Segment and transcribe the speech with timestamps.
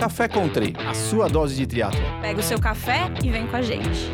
[0.00, 2.00] Café Country, a sua dose de triatlo.
[2.22, 4.10] Pega o seu café e vem com a gente.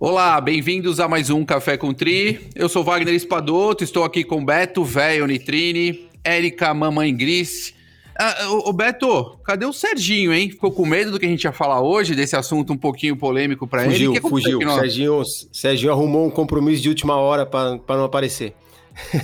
[0.00, 2.48] Olá, bem-vindos a mais um Café com Tri.
[2.54, 7.74] Eu sou Wagner Espadoto, estou aqui com Beto, Véio Nitrini, Érica, Mamãe Gris.
[8.18, 10.48] Ah, o, Beto, cadê o Serginho, hein?
[10.48, 13.66] Ficou com medo do que a gente ia falar hoje, desse assunto um pouquinho polêmico
[13.66, 14.18] para ele?
[14.18, 14.60] Fugiu, fugiu.
[14.76, 15.22] Serginho,
[15.52, 18.54] Serginho arrumou um compromisso de última hora para não aparecer.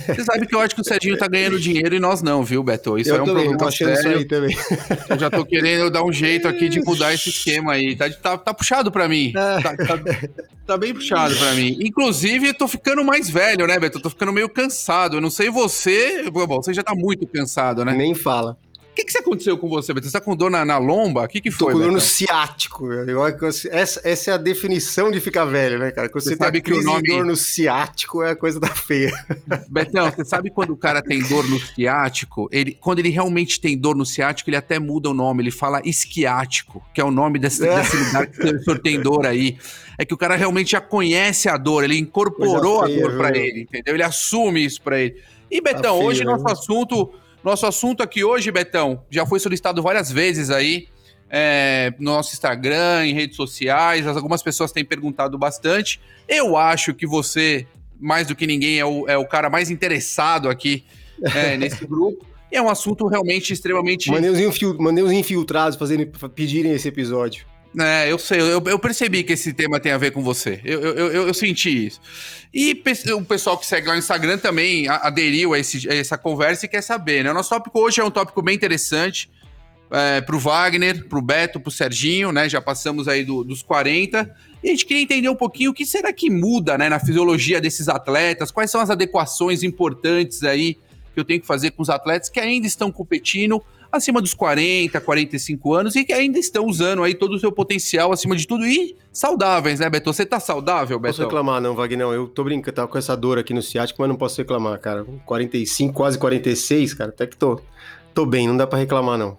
[0.07, 2.63] Você sabe que eu acho que o Serginho tá ganhando dinheiro e nós não, viu,
[2.63, 2.97] Beto?
[2.97, 3.93] Isso eu é um também, problema sério.
[3.93, 4.57] Isso aí também.
[5.09, 7.95] Eu já tô querendo dar um jeito aqui de mudar esse esquema aí.
[7.95, 9.33] Tá, tá, tá puxado pra mim.
[9.35, 9.61] É.
[9.61, 9.99] Tá, tá,
[10.67, 11.77] tá, bem puxado pra mim.
[11.81, 13.97] Inclusive, eu tô ficando mais velho, né, Beto?
[13.97, 15.17] Eu tô ficando meio cansado.
[15.17, 16.29] Eu não sei você.
[16.29, 17.93] Bom, você já tá muito cansado, né?
[17.93, 18.57] Nem fala.
[18.93, 20.05] O que, que aconteceu com você, Beto?
[20.05, 21.23] Você tá com dor na, na lomba?
[21.23, 21.73] O que, que foi?
[21.73, 22.87] Tô com dor no ciático.
[23.71, 26.09] Essa, essa é a definição de ficar velho, né, cara?
[26.09, 27.01] Quando você, você sabe que o nome...
[27.07, 29.11] dor no ciático é a coisa da feia.
[29.67, 32.47] Betão, você sabe quando o cara tem dor no ciático?
[32.51, 35.41] Ele, quando ele realmente tem dor no ciático, ele até muda o nome.
[35.41, 37.75] Ele fala esquiático, que é o nome desse, é.
[37.75, 39.57] desse lugar que o senhor tem dor aí.
[39.97, 43.35] É que o cara realmente já conhece a dor, ele incorporou feia, a dor para
[43.35, 43.95] ele, entendeu?
[43.95, 45.19] Ele assume isso para ele.
[45.49, 47.11] E, Betão, tá feio, hoje nosso assunto
[47.43, 50.87] nosso assunto aqui hoje, Betão, já foi solicitado várias vezes aí
[51.29, 54.05] é, no nosso Instagram, em redes sociais.
[54.05, 55.99] Algumas pessoas têm perguntado bastante.
[56.27, 57.65] Eu acho que você,
[57.99, 60.85] mais do que ninguém, é o, é o cara mais interessado aqui
[61.35, 62.25] é, nesse grupo.
[62.51, 64.11] E é um assunto realmente extremamente.
[64.11, 64.29] Mandei
[65.03, 66.05] os, infiltrados fazerem,
[66.35, 67.47] pedirem esse episódio.
[67.79, 70.61] É, eu sei, eu, eu, percebi que esse tema tem a ver com você.
[70.63, 71.99] Eu, eu, eu, eu, senti isso.
[72.53, 72.79] E
[73.15, 76.69] o pessoal que segue lá no Instagram também aderiu a, esse, a essa conversa e
[76.69, 77.31] quer saber, né?
[77.31, 79.29] O nosso tópico hoje é um tópico bem interessante
[79.89, 82.47] é, para o Wagner, para o Beto, para o Serginho, né?
[82.47, 84.31] Já passamos aí do, dos 40.
[84.63, 87.59] E a gente queria entender um pouquinho o que será que muda né, na fisiologia
[87.59, 90.75] desses atletas, quais são as adequações importantes aí
[91.13, 93.63] que eu tenho que fazer com os atletas que ainda estão competindo
[93.93, 98.11] acima dos 40, 45 anos e que ainda estão usando aí todo o seu potencial
[98.11, 100.11] acima de tudo e saudáveis, né, Beto?
[100.11, 101.19] Você tá saudável, Beto?
[101.19, 102.07] Não posso reclamar, não, Wagner.
[102.07, 105.05] Eu tô brincando, tava com essa dor aqui no ciático, mas não posso reclamar, cara.
[105.25, 107.61] 45, quase 46, cara, até que tô,
[108.13, 109.37] tô bem, não dá para reclamar, não.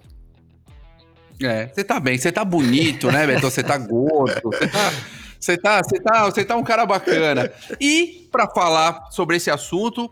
[1.42, 3.50] É, você tá bem, você tá bonito, né, Beto?
[3.50, 4.92] Você tá gordo, você tá.
[5.41, 7.53] Você tá, você tá, você tá um cara bacana.
[7.78, 10.10] E para falar sobre esse assunto,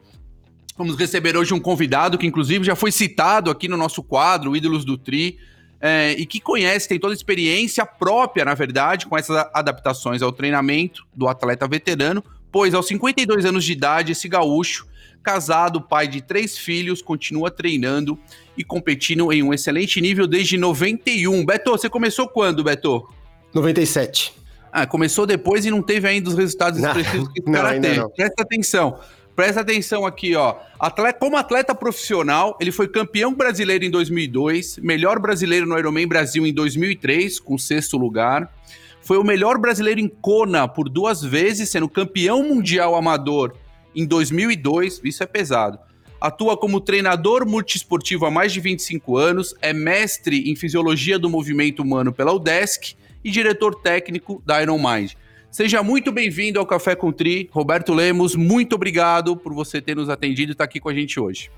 [0.82, 4.84] Vamos receber hoje um convidado que, inclusive, já foi citado aqui no nosso quadro, Ídolos
[4.84, 5.38] do Tri,
[5.80, 10.32] é, e que conhece, tem toda a experiência própria, na verdade, com essas adaptações ao
[10.32, 14.88] treinamento do atleta veterano, pois aos 52 anos de idade, esse gaúcho,
[15.22, 18.18] casado, pai de três filhos, continua treinando
[18.58, 21.46] e competindo em um excelente nível desde 91.
[21.46, 23.08] Beto, você começou quando, Beto?
[23.54, 24.34] 97.
[24.72, 28.08] Ah, começou depois e não teve ainda os resultados expressivos que o cara teve.
[28.16, 28.98] Presta atenção.
[29.34, 30.56] Presta atenção aqui, ó.
[30.78, 36.46] Atleta, como atleta profissional, ele foi campeão brasileiro em 2002, melhor brasileiro no Ironman Brasil
[36.46, 38.52] em 2003, com sexto lugar.
[39.00, 43.54] Foi o melhor brasileiro em Kona por duas vezes, sendo campeão mundial amador
[43.94, 45.00] em 2002.
[45.02, 45.78] Isso é pesado.
[46.20, 51.82] Atua como treinador multiesportivo há mais de 25 anos, é mestre em fisiologia do movimento
[51.82, 52.94] humano pela UDESC
[53.24, 55.16] e diretor técnico da Ironmind.
[55.52, 57.50] Seja muito bem-vindo ao Café com Tri.
[57.52, 61.20] Roberto Lemos, muito obrigado por você ter nos atendido e estar aqui com a gente
[61.20, 61.50] hoje.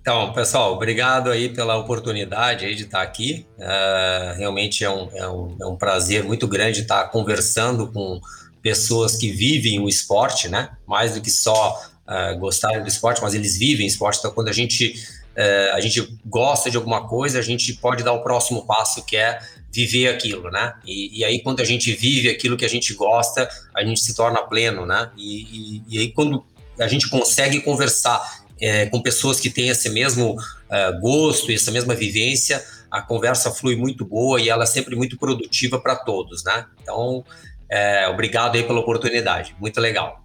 [0.00, 3.44] Então, pessoal, obrigado aí pela oportunidade aí de estar aqui.
[3.58, 8.18] Uh, realmente é um, é, um, é um prazer muito grande estar conversando com
[8.62, 10.70] pessoas que vivem o esporte, né?
[10.86, 11.78] Mais do que só
[12.08, 14.20] uh, gostarem do esporte, mas eles vivem esporte.
[14.20, 14.94] Então, quando a gente,
[15.38, 19.16] uh, a gente gosta de alguma coisa, a gente pode dar o próximo passo, que
[19.16, 19.38] é
[19.72, 20.74] viver aquilo, né?
[20.84, 24.14] E, e, aí quando a gente vive aquilo que a gente gosta, a gente se
[24.14, 25.10] torna pleno, né?
[25.16, 26.44] E, e, e aí quando
[26.80, 30.36] a gente consegue conversar é, com pessoas que têm esse mesmo
[30.70, 35.18] é, gosto, essa mesma vivência, a conversa flui muito boa e ela é sempre muito
[35.18, 36.64] produtiva para todos, né?
[36.82, 37.24] Então,
[37.68, 40.24] é, obrigado aí pela oportunidade, muito legal.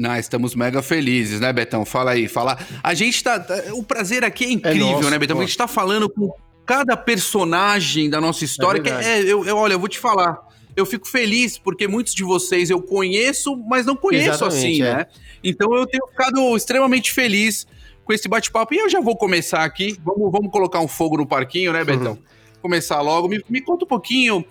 [0.00, 1.84] Não, estamos mega felizes, né, Betão?
[1.84, 2.58] Fala aí, fala.
[2.82, 3.44] A gente tá.
[3.72, 5.38] O prazer aqui é incrível, é nosso, né, Betão?
[5.38, 6.32] A gente tá falando com
[6.64, 8.82] cada personagem da nossa história.
[9.02, 10.38] É, é eu, eu, olha, eu vou te falar.
[10.74, 14.94] Eu fico feliz porque muitos de vocês eu conheço, mas não conheço Exatamente, assim, é.
[14.94, 15.06] né?
[15.44, 17.66] Então eu tenho ficado extremamente feliz
[18.02, 18.72] com esse bate-papo.
[18.72, 19.98] E eu já vou começar aqui.
[20.02, 22.12] Vamos, vamos colocar um fogo no parquinho, né, Betão?
[22.12, 22.22] Uhum.
[22.62, 23.28] Começar logo.
[23.28, 24.42] Me, me conta um pouquinho.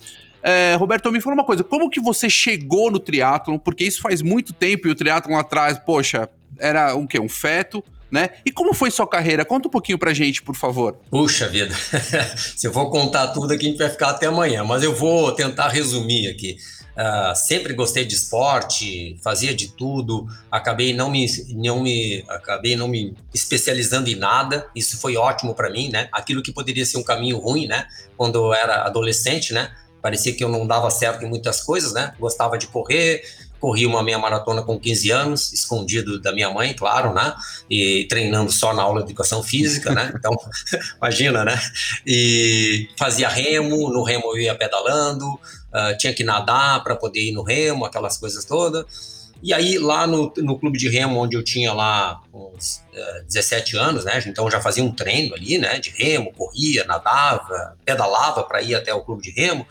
[0.41, 3.57] É, Roberto, me fala uma coisa, como que você chegou no triatlon?
[3.57, 7.19] Porque isso faz muito tempo e o triatlon atrás, poxa, era um quê?
[7.19, 8.29] Um feto né?
[8.45, 9.45] E como foi sua carreira?
[9.45, 10.97] Conta um pouquinho pra gente, por favor.
[11.09, 11.75] Puxa vida,
[12.55, 15.31] se eu for contar tudo aqui, a gente vai ficar até amanhã, mas eu vou
[15.33, 16.57] tentar resumir aqui.
[16.97, 21.25] Uh, sempre gostei de esporte, fazia de tudo, acabei não me,
[21.55, 24.67] não me, acabei não me especializando em nada.
[24.75, 26.09] Isso foi ótimo para mim, né?
[26.11, 27.87] Aquilo que poderia ser um caminho ruim, né?
[28.17, 29.71] Quando eu era adolescente, né?
[30.01, 32.13] Parecia que eu não dava certo em muitas coisas, né?
[32.19, 33.21] Gostava de correr,
[33.59, 37.33] corri uma meia maratona com 15 anos, escondido da minha mãe, claro, né?
[37.69, 40.13] E treinando só na aula de educação física, né?
[40.19, 40.35] Então,
[40.97, 41.59] imagina, né?
[42.05, 47.31] E fazia remo, no remo eu ia pedalando, uh, tinha que nadar para poder ir
[47.31, 49.18] no remo, aquelas coisas todas.
[49.41, 53.77] E aí, lá no, no clube de remo, onde eu tinha lá uns uh, 17
[53.77, 54.21] anos, né?
[54.27, 55.79] Então já fazia um treino ali, né?
[55.79, 59.65] De remo, corria, nadava, pedalava para ir até o clube de remo.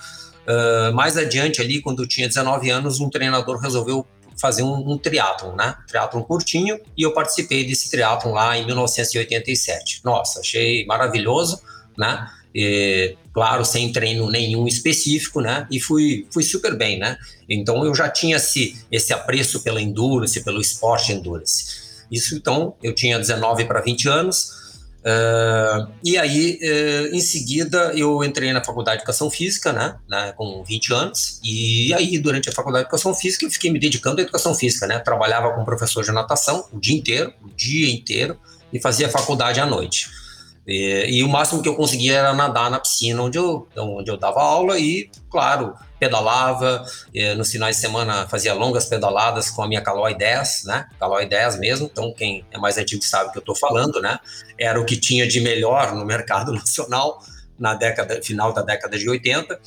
[0.47, 4.07] Uh, mais adiante ali, quando eu tinha 19 anos, um treinador resolveu
[4.41, 5.75] fazer um, um triatlon, né?
[5.87, 10.01] Triatlon curtinho, e eu participei desse triatlon lá em 1987.
[10.05, 11.61] Nossa, achei maravilhoso,
[11.97, 12.27] né?
[12.55, 15.67] E, claro, sem treino nenhum específico, né?
[15.71, 17.17] E fui, fui super bem, né?
[17.49, 21.89] Então eu já tinha esse, esse apreço pela endurance, pelo esporte endurance.
[22.11, 24.59] Isso, então, eu tinha 19 para 20 anos.
[24.99, 30.33] Uh, e aí, uh, em seguida, eu entrei na faculdade de educação física, né, né,
[30.37, 31.41] com 20 anos.
[31.45, 34.87] E aí, durante a faculdade de educação física, eu fiquei me dedicando à educação física,
[34.87, 34.99] né.
[34.99, 38.39] Trabalhava com professor de natação o dia inteiro, o dia inteiro,
[38.73, 40.11] e fazia faculdade à noite.
[40.69, 44.19] E, e, o máximo que eu conseguia era nadar na piscina onde eu, onde eu
[44.19, 46.85] dava aula e, claro, pedalava.
[47.39, 50.87] nos finais de semana fazia longas pedaladas com a minha Caloi 10, né?
[51.01, 51.89] Caloi 10 mesmo.
[51.91, 54.19] Então, quem é mais antigo sabe o que eu estou falando, né?
[54.59, 57.23] Era o que tinha de melhor no mercado nacional
[57.59, 59.59] na década final da década de 80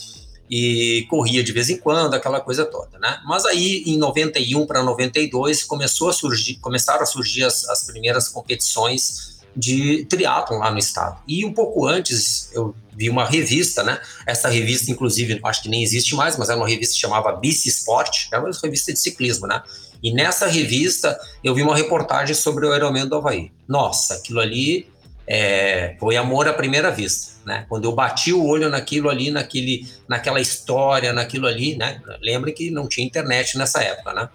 [0.50, 3.20] e corria de vez em quando, aquela coisa toda, né?
[3.26, 8.28] Mas aí em 91 para 92 começou a surgir, começaram a surgir as, as primeiras
[8.28, 11.22] competições de triatlon lá no estado.
[11.28, 14.00] E um pouco antes eu vi uma revista, né?
[14.26, 17.70] Essa revista, inclusive, acho que nem existe mais, mas era uma revista que chamava Bici
[17.70, 19.62] Sport, era uma revista de ciclismo, né?
[20.04, 23.52] E nessa revista eu vi uma reportagem sobre o Ironman do Havaí.
[23.68, 24.90] Nossa, aquilo ali
[25.28, 27.66] é, foi amor à primeira vista, né?
[27.70, 32.02] Quando eu bati o olho naquilo ali, naquele, naquela história, naquilo ali, né?
[32.22, 34.30] Lembre que não tinha internet nessa época, né?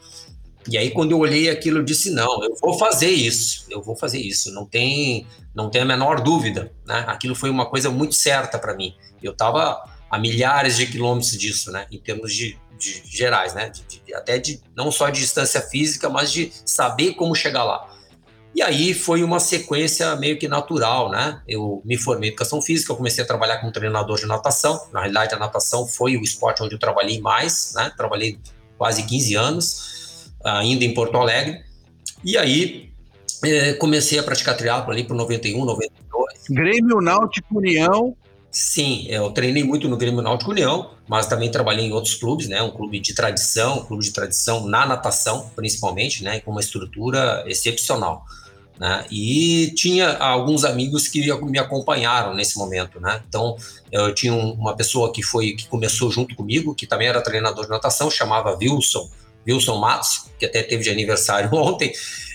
[0.69, 3.97] E aí, quando eu olhei aquilo, eu disse: não, eu vou fazer isso, eu vou
[3.97, 6.73] fazer isso, não tem, não tem a menor dúvida.
[6.85, 7.05] Né?
[7.07, 8.95] Aquilo foi uma coisa muito certa para mim.
[9.23, 11.87] Eu estava a milhares de quilômetros disso, né?
[11.91, 13.71] em termos de, de gerais, né?
[13.71, 17.93] De, de, até de não só de distância física, mas de saber como chegar lá.
[18.55, 21.43] E aí foi uma sequência meio que natural, né?
[21.47, 24.89] Eu me formei em educação física, eu comecei a trabalhar como treinador de natação.
[24.93, 27.93] Na realidade, a natação foi o esporte onde eu trabalhei mais, né?
[27.95, 28.39] Trabalhei
[28.79, 29.96] quase 15 anos
[30.47, 31.61] ainda em Porto Alegre.
[32.25, 32.91] E aí
[33.45, 36.35] é, comecei a praticar triatlo ali por 91, 92.
[36.51, 38.17] Grêmio Náutico União.
[38.51, 42.63] Sim, eu treinei muito no Grêmio Náutico União, mas também trabalhei em outros clubes, né?
[42.63, 46.41] Um clube de tradição, um clube de tradição na natação, principalmente, né?
[46.41, 48.25] Com uma estrutura excepcional.
[48.79, 49.07] Né?
[49.11, 53.23] E tinha alguns amigos que me acompanharam nesse momento, né?
[53.29, 53.57] Então,
[53.91, 57.71] eu tinha uma pessoa que foi que começou junto comigo, que também era treinador de
[57.71, 59.09] natação, chamava Wilson
[59.47, 61.93] Wilson Matos, que até teve de aniversário ontem,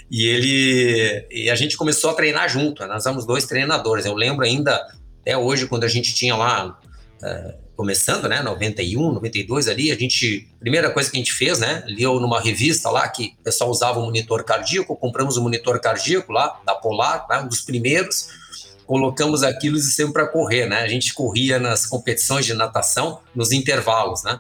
[0.10, 2.86] e ele e a gente começou a treinar junto.
[2.86, 4.06] Nós éramos dois treinadores.
[4.06, 4.86] Eu lembro ainda
[5.22, 6.78] até hoje quando a gente tinha lá
[7.24, 11.84] uh, começando, né, 91, 92 ali, a gente primeira coisa que a gente fez, né,
[11.88, 15.80] leu numa revista lá que o pessoal usava o monitor cardíaco, compramos o um monitor
[15.80, 18.28] cardíaco lá da Polar, né, um dos primeiros.
[18.86, 20.82] Colocamos aquilo e sempre para correr, né?
[20.82, 24.38] A gente corria nas competições de natação nos intervalos, né?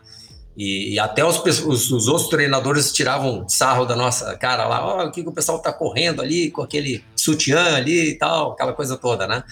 [0.55, 5.07] E, e até os, os, os, outros treinadores tiravam sarro da nossa cara lá, oh,
[5.07, 8.73] o que, que o pessoal tá correndo ali com aquele sutiã ali e tal, aquela
[8.73, 9.43] coisa toda, né?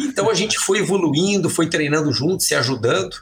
[0.00, 3.16] Então a gente foi evoluindo, foi treinando junto, se ajudando,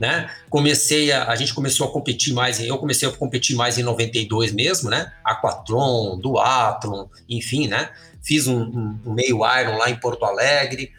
[0.00, 0.30] né?
[0.48, 4.52] Comecei a, a gente começou a competir mais, eu comecei a competir mais em 92
[4.52, 5.12] mesmo, né?
[5.22, 7.90] Aquatron, Duathlon, enfim, né?
[8.22, 10.90] Fiz um, um, um meio Iron lá em Porto Alegre,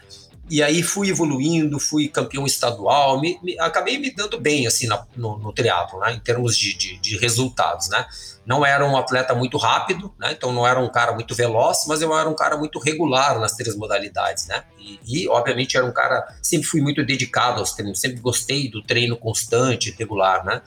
[0.50, 5.06] e aí fui evoluindo, fui campeão estadual, me, me, acabei me dando bem assim na,
[5.16, 8.06] no, no triatlo, né, em termos de, de, de, resultados, né.
[8.46, 12.02] Não era um atleta muito rápido, né, então não era um cara muito veloz, mas
[12.02, 14.64] eu era um cara muito regular nas três modalidades, né.
[14.78, 18.84] E, e obviamente era um cara, sempre fui muito dedicado aos treinos, sempre gostei do
[18.84, 20.62] treino constante, regular, né.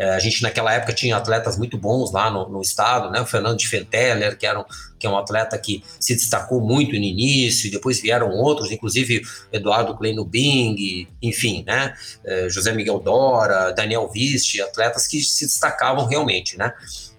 [0.00, 3.20] É, a gente naquela época tinha atletas muito bons lá no, no estado, né?
[3.20, 4.64] O Fernando de Fenteller, que, era um,
[4.98, 9.20] que é um atleta que se destacou muito no início, e depois vieram outros, inclusive
[9.52, 11.92] Eduardo Kleino Bing, enfim, né?
[12.24, 16.72] É, José Miguel Dora, Daniel Viste, atletas que se destacavam realmente, né?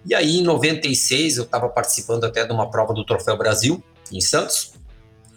[0.04, 4.20] E aí, em 96, eu estava participando até de uma prova do Troféu Brasil, em
[4.20, 4.72] Santos,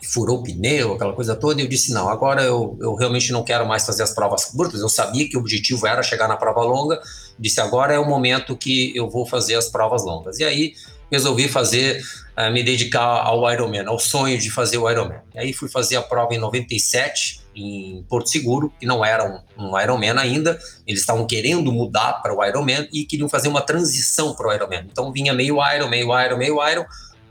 [0.07, 3.43] furou o pneu, aquela coisa toda, e eu disse, não, agora eu, eu realmente não
[3.43, 6.61] quero mais fazer as provas curtas, eu sabia que o objetivo era chegar na prova
[6.61, 6.99] longa,
[7.39, 10.39] disse, agora é o momento que eu vou fazer as provas longas.
[10.39, 10.73] E aí
[11.11, 12.01] resolvi fazer,
[12.37, 15.19] uh, me dedicar ao Ironman, ao sonho de fazer o Ironman.
[15.33, 19.65] E aí fui fazer a prova em 97, em Porto Seguro, que não era um,
[19.65, 24.33] um Ironman ainda, eles estavam querendo mudar para o Ironman e queriam fazer uma transição
[24.35, 24.87] para o Ironman.
[24.91, 26.85] Então vinha meio Iron, meio Iron, meio Iron,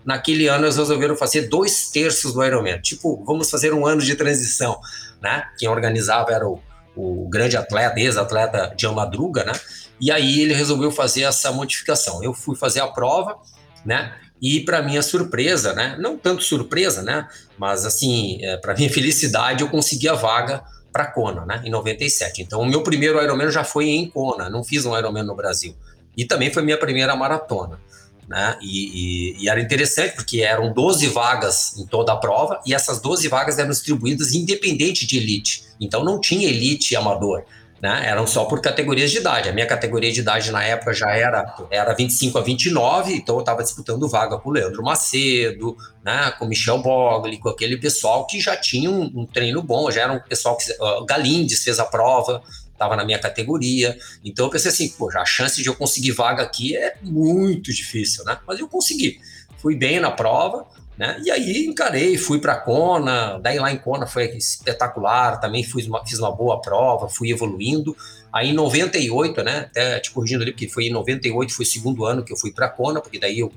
[0.05, 2.81] naquele ano eles resolveram fazer dois terços do Ironman.
[2.81, 4.79] Tipo, vamos fazer um ano de transição,
[5.21, 5.45] né?
[5.59, 6.61] Quem organizava era o,
[6.95, 9.53] o grande atleta, ex-atleta Jean Madruga, né?
[10.01, 12.23] E aí ele resolveu fazer essa modificação.
[12.23, 13.37] Eu fui fazer a prova,
[13.85, 14.15] né?
[14.43, 15.97] E para minha surpresa, né?
[15.99, 17.27] Não tanto surpresa, né?
[17.57, 21.63] Mas assim, é, para minha felicidade, eu consegui a vaga para Kona, né?
[21.65, 22.43] Em 97.
[22.43, 24.51] Então, o meu primeiro Ironman já foi em Kona.
[24.51, 25.75] Não fiz um Ironman no Brasil.
[26.17, 27.81] E também foi minha primeira maratona
[28.29, 28.57] né?
[28.61, 33.01] E, e, e, era interessante porque eram 12 vagas em toda a prova e essas
[33.01, 35.65] 12 vagas eram distribuídas independente de elite.
[35.81, 37.45] Então não tinha elite amador.
[37.83, 38.03] Né?
[38.07, 39.47] Eram só por categorias de idade.
[39.47, 43.41] A minha categoria de idade na época já era, era 25 a 29, então eu
[43.41, 46.33] estava disputando vaga com o Leandro Macedo, né?
[46.39, 50.03] com o Michel Bogli, com aquele pessoal que já tinha um, um treino bom, já
[50.03, 50.65] era um pessoal que.
[50.73, 52.43] Uh, Galindes fez a prova,
[52.75, 53.97] estava na minha categoria.
[54.23, 58.25] Então eu pensei assim, poxa, a chance de eu conseguir vaga aqui é muito difícil,
[58.25, 58.39] né?
[58.47, 59.19] Mas eu consegui.
[59.59, 60.67] Fui bem na prova,
[60.99, 61.21] né?
[61.25, 66.05] E aí encarei, fui para Kona, daí lá em Kona foi espetacular, também fiz uma,
[66.07, 67.97] fiz uma boa prova, fui evoluindo.
[68.33, 72.05] Aí em 98, né, até te corrigindo ali, porque foi em 98, foi o segundo
[72.05, 73.53] ano que eu fui para Kona, porque daí eu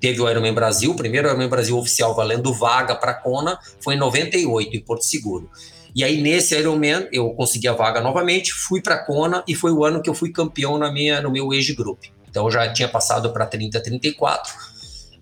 [0.00, 3.98] teve o Ironman Brasil, o primeiro Ironman Brasil oficial valendo vaga para Kona foi em
[3.98, 5.48] 98, em Porto Seguro.
[5.94, 9.84] E aí, nesse Ironman, eu consegui a vaga novamente, fui para Kona e foi o
[9.84, 12.04] ano que eu fui campeão na minha, no meu age group.
[12.28, 14.52] Então, eu já tinha passado para 30, 34.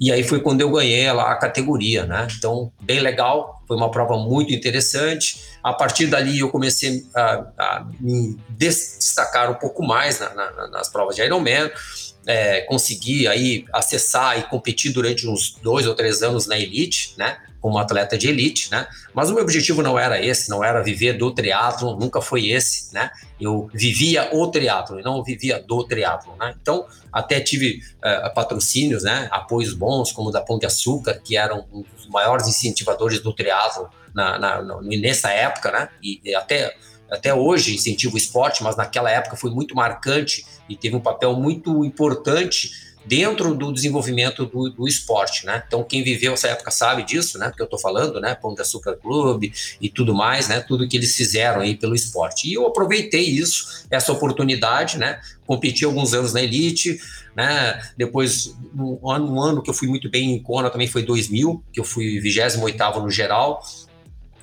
[0.00, 2.26] E aí foi quando eu ganhei lá a categoria, né?
[2.38, 5.42] Então, bem legal, foi uma prova muito interessante.
[5.62, 10.88] A partir dali, eu comecei a, a me destacar um pouco mais na, na, nas
[10.88, 11.70] provas de Ironman.
[12.26, 17.36] É, consegui aí acessar e competir durante uns dois ou três anos na elite, né?
[17.60, 18.86] Como atleta de elite, né?
[19.14, 22.92] Mas o meu objetivo não era esse, não era viver do triatlo, nunca foi esse,
[22.94, 23.10] né?
[23.40, 26.54] Eu vivia o triatlo e não vivia do triatlo, né?
[26.60, 29.28] Então, até tive uh, patrocínios, né?
[29.30, 34.38] Apoios bons, como da Pão de Açúcar, que eram um maiores incentivadores do triatlo na,
[34.38, 35.88] na, na, nessa época, né?
[36.02, 36.74] E, e até
[37.10, 41.34] até hoje incentiva o esporte, mas naquela época foi muito marcante e teve um papel
[41.34, 45.62] muito importante dentro do desenvolvimento do, do, esporte, né?
[45.66, 47.49] Então, quem viveu essa época sabe disso, né?
[47.49, 48.35] Porque eu estou falando, né?
[48.35, 50.61] Pão de Açúcar Clube e tudo mais, né?
[50.61, 52.49] Tudo que eles fizeram aí pelo esporte.
[52.49, 55.21] E eu aproveitei isso, essa oportunidade, né?
[55.47, 56.99] Competi alguns anos na elite,
[57.35, 57.80] né?
[57.97, 61.64] Depois, um ano, um ano que eu fui muito bem em Kona também foi 2000,
[61.73, 63.62] que eu fui 28 no geral,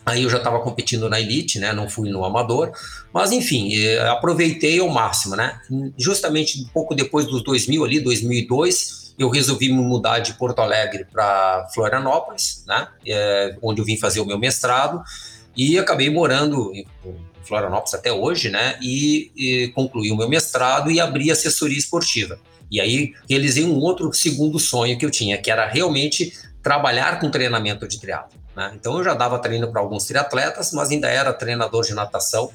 [0.07, 1.73] Aí eu já estava competindo na elite, né?
[1.73, 2.71] Não fui no amador,
[3.13, 5.59] mas enfim, eh, aproveitei ao máximo, né?
[5.97, 11.05] Justamente um pouco depois dos 2000 ali, 2002, eu resolvi me mudar de Porto Alegre
[11.11, 12.87] para Florianópolis, né?
[13.05, 15.03] É, onde eu vim fazer o meu mestrado
[15.57, 16.87] e acabei morando em
[17.43, 18.79] Florianópolis até hoje, né?
[18.81, 22.39] E, e concluí o meu mestrado e abri assessoria esportiva.
[22.71, 27.29] E aí realizei um outro segundo sonho que eu tinha, que era realmente trabalhar com
[27.29, 28.39] treinamento de triatlo.
[28.55, 28.71] Né?
[28.75, 32.51] Então eu já dava treino para alguns triatletas, mas ainda era treinador de natação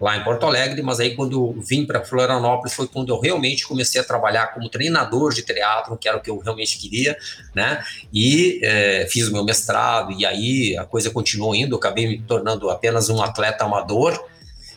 [0.00, 3.66] lá em Porto Alegre, mas aí quando eu vim para Florianópolis foi quando eu realmente
[3.66, 7.16] comecei a trabalhar como treinador de triatlo, que era o que eu realmente queria,
[7.54, 7.84] né?
[8.12, 12.22] E é, fiz o meu mestrado e aí a coisa continuou indo, eu acabei me
[12.22, 14.18] tornando apenas um atleta amador.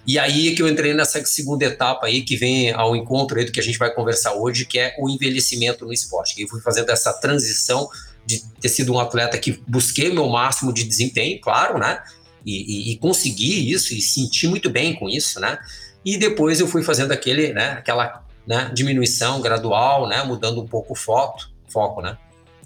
[0.05, 3.45] E aí é que eu entrei nessa segunda etapa aí que vem ao encontro aí
[3.45, 6.41] do que a gente vai conversar hoje, que é o envelhecimento no esporte.
[6.41, 7.87] Eu fui fazendo essa transição
[8.25, 12.01] de ter sido um atleta que busquei o meu máximo de desempenho, claro, né?
[12.45, 15.57] E, e, e, consegui isso e senti muito bem com isso, né?
[16.03, 17.71] E depois eu fui fazendo aquele, né?
[17.71, 20.23] Aquela né, diminuição gradual, né?
[20.23, 22.17] Mudando um pouco o foco, foco, né?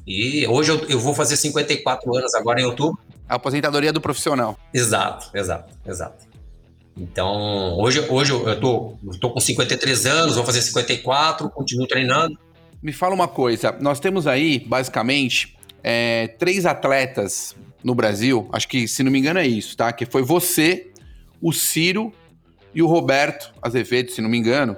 [0.06, 3.00] E hoje eu, eu vou fazer 54 anos agora em outubro.
[3.28, 4.58] A aposentadoria do profissional.
[4.74, 6.26] Exato, exato, exato.
[6.96, 12.38] Então, hoje, hoje eu tô, eu tô com 53 anos, vou fazer 54, continuo treinando.
[12.88, 17.54] Me fala uma coisa, nós temos aí, basicamente, é, três atletas
[17.84, 19.92] no Brasil, acho que, se não me engano, é isso, tá?
[19.92, 20.90] Que foi você,
[21.42, 22.14] o Ciro
[22.74, 24.78] e o Roberto Azevedo, se não me engano.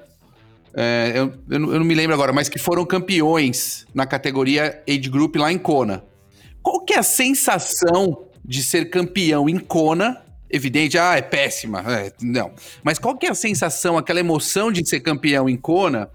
[0.73, 5.35] É, eu, eu, não me lembro agora, mas que foram campeões na categoria Age Group
[5.35, 6.03] lá em Kona.
[6.63, 10.25] Qual que é a sensação de ser campeão em Kona?
[10.49, 11.83] Evidente, ah, é péssima.
[11.87, 12.53] É, não.
[12.81, 16.09] Mas qual que é a sensação, aquela emoção de ser campeão em Kona?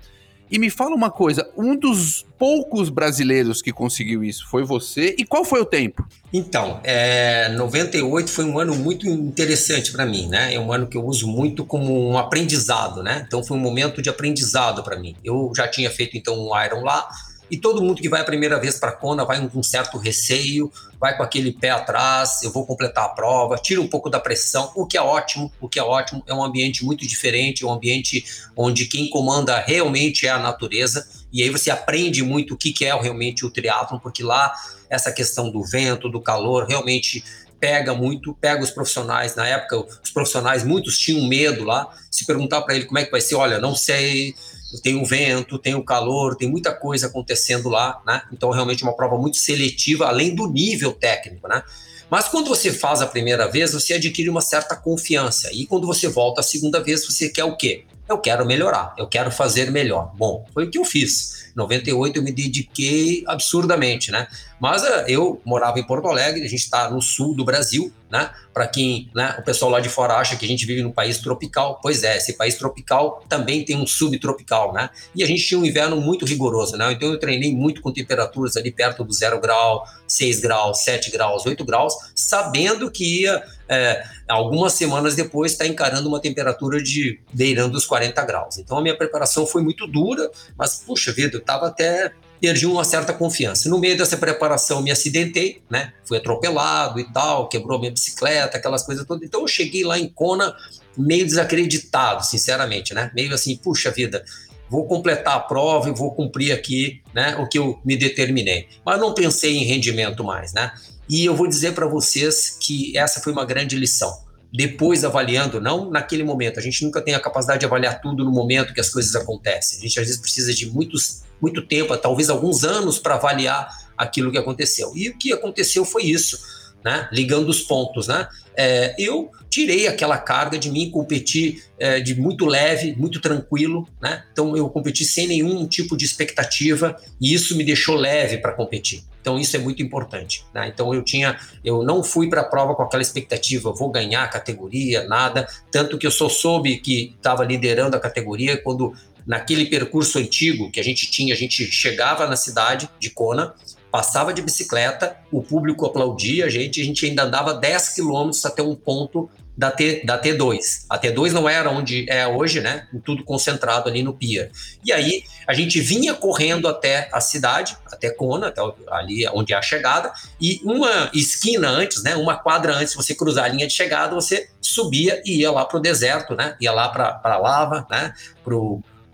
[0.54, 5.12] E me fala uma coisa, um dos poucos brasileiros que conseguiu isso foi você.
[5.18, 6.06] E qual foi o tempo?
[6.32, 10.54] Então, é, 98 foi um ano muito interessante para mim, né?
[10.54, 13.24] É um ano que eu uso muito como um aprendizado, né?
[13.26, 15.16] Então foi um momento de aprendizado para mim.
[15.24, 17.08] Eu já tinha feito então um Iron lá,
[17.54, 19.96] e todo mundo que vai a primeira vez para a Kona vai com um certo
[19.96, 24.18] receio, vai com aquele pé atrás, eu vou completar a prova, tira um pouco da
[24.18, 27.66] pressão, o que é ótimo, o que é ótimo, é um ambiente muito diferente, é
[27.68, 28.24] um ambiente
[28.56, 32.92] onde quem comanda realmente é a natureza, e aí você aprende muito o que, é
[33.00, 34.52] realmente o triatlon, porque lá
[34.90, 37.22] essa questão do vento, do calor, realmente
[37.58, 39.34] pega muito, pega os profissionais.
[39.34, 41.88] Na época, os profissionais, muitos tinham medo lá.
[42.10, 44.34] Se perguntar para ele como é que vai ser, olha, não sei,
[44.82, 48.22] tem o vento, tem o calor, tem muita coisa acontecendo lá, né?
[48.32, 51.62] Então, realmente uma prova muito seletiva, além do nível técnico, né?
[52.10, 55.50] Mas quando você faz a primeira vez, você adquire uma certa confiança.
[55.52, 57.84] E quando você volta a segunda vez, você quer o quê?
[58.06, 60.12] Eu quero melhorar, eu quero fazer melhor.
[60.14, 61.46] Bom, foi o que eu fiz.
[61.54, 64.28] Em 98 eu me dediquei absurdamente, né?
[64.64, 68.30] Mas uh, eu morava em Porto Alegre, a gente está no sul do Brasil, né?
[68.50, 71.18] Para quem, né, o pessoal lá de fora acha que a gente vive num país
[71.18, 74.88] tropical, pois é, esse país tropical também tem um subtropical, né?
[75.14, 76.90] E a gente tinha um inverno muito rigoroso, né?
[76.92, 81.44] Então eu treinei muito com temperaturas ali perto do zero grau, 6 graus, 7 graus,
[81.44, 87.20] 8 graus, sabendo que ia é, algumas semanas depois estar tá encarando uma temperatura de
[87.34, 88.56] beirando os 40 graus.
[88.56, 92.12] Então a minha preparação foi muito dura, mas puxa vida, eu estava até
[92.44, 93.70] perdi uma certa confiança.
[93.70, 95.94] No meio dessa preparação, me acidentei, né?
[96.04, 99.26] Fui atropelado e tal, quebrou minha bicicleta, aquelas coisas todas.
[99.26, 100.54] Então eu cheguei lá em Kona
[100.94, 103.10] meio desacreditado, sinceramente, né?
[103.14, 104.22] Meio assim, puxa vida,
[104.68, 108.68] vou completar a prova e vou cumprir aqui, né, o que eu me determinei.
[108.84, 110.70] Mas não pensei em rendimento mais, né?
[111.08, 114.22] E eu vou dizer para vocês que essa foi uma grande lição
[114.56, 116.60] depois avaliando, não naquele momento.
[116.60, 119.80] A gente nunca tem a capacidade de avaliar tudo no momento que as coisas acontecem.
[119.80, 124.32] A gente às vezes precisa de muitos, muito tempo, talvez alguns anos para avaliar aquilo
[124.32, 124.92] que aconteceu.
[124.96, 126.38] E o que aconteceu foi isso,
[126.82, 127.06] né?
[127.12, 128.26] Ligando os pontos, né?
[128.56, 134.24] É, eu tirei aquela carga de mim, competi é, de muito leve, muito tranquilo, né?
[134.32, 139.04] Então eu competi sem nenhum tipo de expectativa e isso me deixou leve para competir.
[139.20, 140.44] Então isso é muito importante.
[140.52, 140.68] Né?
[140.68, 144.28] Então eu tinha, eu não fui para a prova com aquela expectativa, vou ganhar a
[144.28, 145.46] categoria, nada.
[145.70, 148.94] Tanto que eu só soube que estava liderando a categoria quando
[149.26, 153.54] naquele percurso antigo que a gente tinha, a gente chegava na cidade de Kona,
[153.90, 158.62] passava de bicicleta, o público aplaudia a gente, a gente ainda andava 10 quilômetros até
[158.62, 160.86] um ponto da, T, da T2.
[160.90, 162.88] A T2 não era onde é hoje, né?
[163.04, 164.50] Tudo concentrado ali no Pia.
[164.84, 168.60] E aí a gente vinha correndo até a cidade, até Kona, até
[168.90, 172.16] ali onde é a chegada, e uma esquina antes, né?
[172.16, 175.78] Uma quadra antes, você cruzar a linha de chegada, você subia e ia lá para
[175.78, 176.56] o deserto, né?
[176.60, 178.12] Ia lá para a lava, né?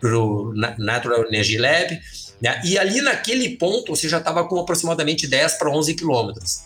[0.01, 2.01] Para o Natural Energy Lab.
[2.41, 2.61] Né?
[2.65, 6.63] E ali naquele ponto você já estava com aproximadamente 10 para 11 quilômetros.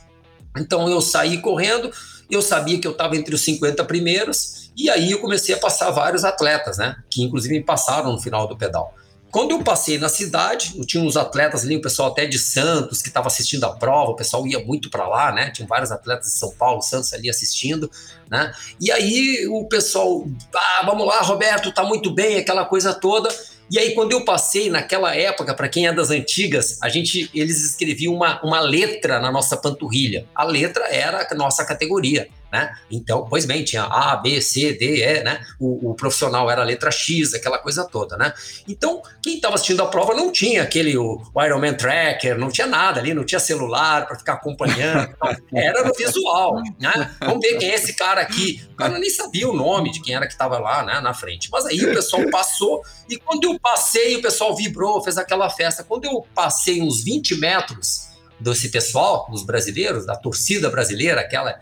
[0.57, 1.91] Então eu saí correndo,
[2.31, 5.91] eu sabia que eu estava entre os 50 primeiros, e aí eu comecei a passar
[5.91, 6.97] vários atletas, né?
[7.11, 8.95] Que inclusive me passaram no final do pedal.
[9.35, 13.03] Quando eu passei na cidade, eu tinha uns atletas ali, o pessoal até de Santos
[13.03, 15.51] que estava assistindo a prova, o pessoal ia muito para lá, né?
[15.51, 17.91] Tinha vários atletas de São Paulo, Santos ali assistindo,
[18.31, 18.55] né?
[18.81, 23.29] E aí o pessoal, ah, vamos lá, Roberto, tá muito bem, aquela coisa toda.
[23.69, 27.61] E aí, quando eu passei, naquela época, para quem é das antigas, a gente, eles
[27.65, 30.29] escreviam uma, uma letra na nossa panturrilha.
[30.33, 32.73] A letra era a nossa categoria né?
[32.89, 35.45] Então, pois bem, tinha A, B, C, D, E, né?
[35.59, 38.33] O, o profissional era a letra X, aquela coisa toda, né?
[38.69, 42.69] Então, quem estava assistindo a prova não tinha aquele o, o Ironman Tracker, não tinha
[42.69, 45.13] nada ali, não tinha celular para ficar acompanhando.
[45.53, 47.17] Era no visual, né?
[47.19, 48.63] Vamos ver quem é esse cara aqui.
[48.71, 51.49] O cara nem sabia o nome de quem era que estava lá, né, na frente.
[51.51, 55.83] Mas aí o pessoal passou e quando eu passei, o pessoal vibrou, fez aquela festa.
[55.83, 61.59] Quando eu passei uns 20 metros desse pessoal, dos brasileiros, da torcida brasileira, aquela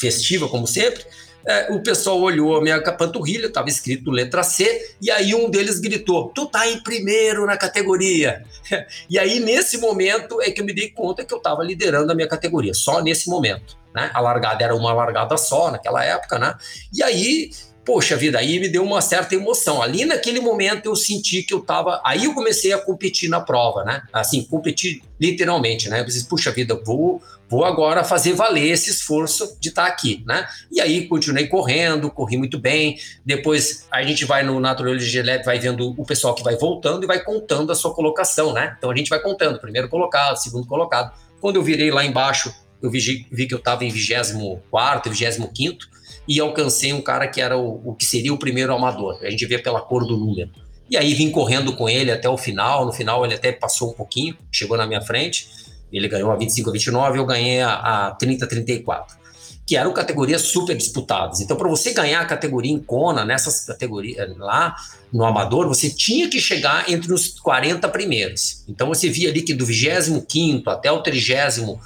[0.00, 1.04] festiva, como sempre,
[1.46, 5.80] é, o pessoal olhou a minha panturrilha, estava escrito letra C, e aí um deles
[5.80, 8.44] gritou: Tu tá em primeiro na categoria.
[9.10, 12.14] E aí, nesse momento, é que eu me dei conta que eu estava liderando a
[12.14, 13.76] minha categoria, só nesse momento.
[13.92, 14.08] Né?
[14.14, 16.54] A largada era uma largada só naquela época, né?
[16.92, 17.50] E aí
[17.84, 19.82] poxa vida, aí me deu uma certa emoção.
[19.82, 22.00] Ali naquele momento eu senti que eu tava.
[22.04, 24.02] Aí eu comecei a competir na prova, né?
[24.12, 26.00] Assim, competir literalmente, né?
[26.00, 30.22] Eu disse, puxa vida, vou, vou agora fazer valer esse esforço de estar tá aqui,
[30.26, 30.46] né?
[30.70, 32.98] E aí continuei correndo, corri muito bem.
[33.24, 37.06] Depois a gente vai no Naturology Lab, vai vendo o pessoal que vai voltando e
[37.06, 38.74] vai contando a sua colocação, né?
[38.78, 41.12] Então a gente vai contando, primeiro colocado, segundo colocado.
[41.40, 45.99] Quando eu virei lá embaixo, eu vi, vi que eu estava em 24 25
[46.30, 49.18] e alcancei um cara que era o, o que seria o primeiro amador.
[49.20, 50.48] A gente vê pela cor do número.
[50.88, 52.86] E aí vim correndo com ele até o final.
[52.86, 55.48] No final ele até passou um pouquinho, chegou na minha frente.
[55.92, 59.18] Ele ganhou a 25 a 29, eu ganhei a, a 30 a 34
[59.66, 61.40] que eram categorias super disputadas.
[61.40, 64.74] Então, para você ganhar a categoria em Kona, nessas categorias lá
[65.12, 68.64] no Amador, você tinha que chegar entre os 40 primeiros.
[68.68, 71.80] Então, você via ali que do 25 até o 34,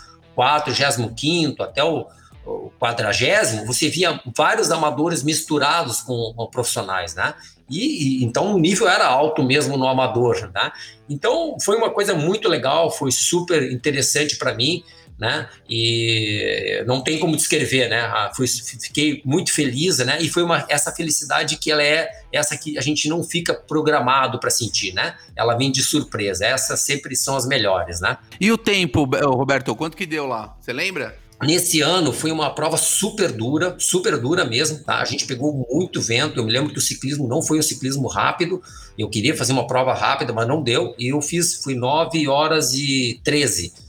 [0.73, 2.07] 35 até o,
[2.47, 7.35] o 40, você via vários amadores misturados com, com profissionais, né?
[7.69, 10.71] E, e, então o nível era alto mesmo no amador, né?
[11.09, 14.85] Então foi uma coisa muito legal, foi super interessante para mim
[15.19, 15.49] né?
[15.69, 18.01] E não tem como descrever, né?
[18.01, 20.19] Ah, fui, fiquei muito feliz, né?
[20.21, 24.41] E foi uma, essa felicidade que ela é essa que a gente não fica programado
[24.41, 25.17] para sentir, né?
[25.37, 26.45] Ela vem de surpresa.
[26.45, 28.19] Essas sempre são as melhores, né?
[28.41, 30.57] E o tempo, Roberto, quanto que deu lá?
[30.61, 31.17] Você lembra?
[31.43, 35.01] Nesse ano foi uma prova super dura, super dura mesmo, tá?
[35.01, 36.39] A gente pegou muito vento.
[36.39, 38.63] Eu me lembro que o ciclismo não foi um ciclismo rápido.
[38.97, 40.95] Eu queria fazer uma prova rápida, mas não deu.
[40.99, 43.85] E eu fiz, fui 9 horas e 13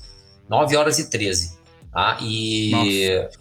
[0.49, 1.55] 9 horas e 13.
[1.91, 2.17] Tá?
[2.21, 2.73] E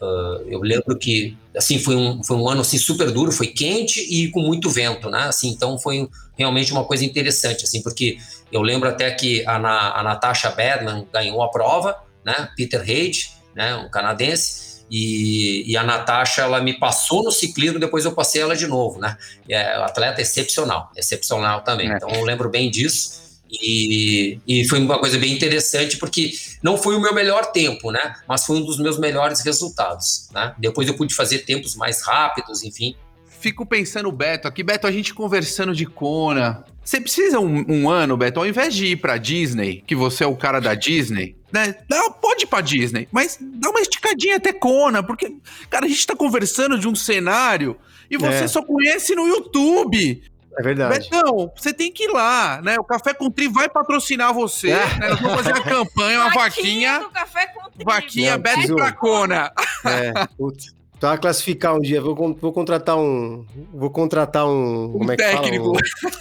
[0.00, 4.00] uh, eu lembro que assim foi um, foi um ano assim super duro, foi quente
[4.00, 5.24] e com muito vento, né?
[5.24, 8.16] Assim, então foi realmente uma coisa interessante, assim, porque
[8.52, 12.48] eu lembro até que a, a Natasha Badman ganhou a prova, né?
[12.56, 13.74] Peter Reid, né?
[13.76, 14.74] Um canadense.
[14.90, 19.00] E, e, a Natasha, ela me passou no ciclismo, depois eu passei ela de novo,
[19.00, 19.16] né?
[19.48, 21.90] É, atleta excepcional, excepcional também.
[21.90, 21.96] É.
[21.96, 23.24] Então eu lembro bem disso.
[23.50, 28.14] E, e foi uma coisa bem interessante, porque não foi o meu melhor tempo, né?
[28.26, 30.54] Mas foi um dos meus melhores resultados, né?
[30.58, 32.96] Depois eu pude fazer tempos mais rápidos, enfim.
[33.40, 36.64] Fico pensando, Beto, aqui, Beto, a gente conversando de Kona.
[36.84, 40.26] Você precisa um, um ano, Beto, ao invés de ir pra Disney, que você é
[40.26, 41.74] o cara da Disney, né?
[41.88, 45.34] Não, pode ir pra Disney, mas dá uma esticadinha até Kona, porque,
[45.70, 47.76] cara, a gente tá conversando de um cenário
[48.10, 48.48] e você é.
[48.48, 50.22] só conhece no YouTube.
[50.58, 50.98] É verdade.
[50.98, 52.76] Betão, você tem que ir lá, né?
[52.78, 54.70] O Café com Tri vai patrocinar você.
[54.70, 54.86] É.
[54.98, 55.08] Né?
[55.08, 57.00] Nós vamos fazer a campanha, uma vaquinha.
[57.00, 57.84] Do Café com Tri.
[57.84, 58.94] Vaquinha Não, Beto preciso...
[58.96, 59.52] Cona.
[59.84, 60.74] É, putz.
[61.02, 63.44] A classificar um dia, vou, vou contratar um.
[63.72, 64.84] Vou contratar um.
[64.84, 65.72] um como é que técnico.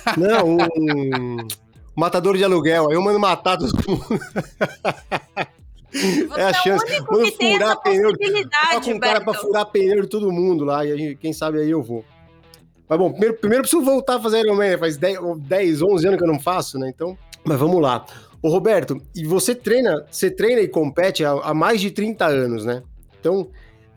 [0.03, 0.45] fala?
[0.45, 1.37] Um, não, um.
[1.95, 2.89] matador de aluguel.
[2.89, 4.19] Aí eu mando matar todo mundo.
[5.91, 6.85] Você é a chance.
[6.91, 7.01] É
[7.53, 8.11] furar pneu.
[8.49, 10.85] Tá com um cara pra furar pneu de todo mundo lá.
[10.85, 12.03] E gente, quem sabe aí eu vou.
[12.89, 14.77] Mas bom, primeiro, primeiro preciso voltar a fazer Ironman, né?
[14.77, 16.91] faz 10, 10, 11 anos que eu não faço, né?
[16.93, 18.05] Então, mas vamos lá.
[18.41, 22.65] Ô Roberto, e você treina, você treina e compete há, há mais de 30 anos,
[22.65, 22.83] né?
[23.19, 23.47] Então,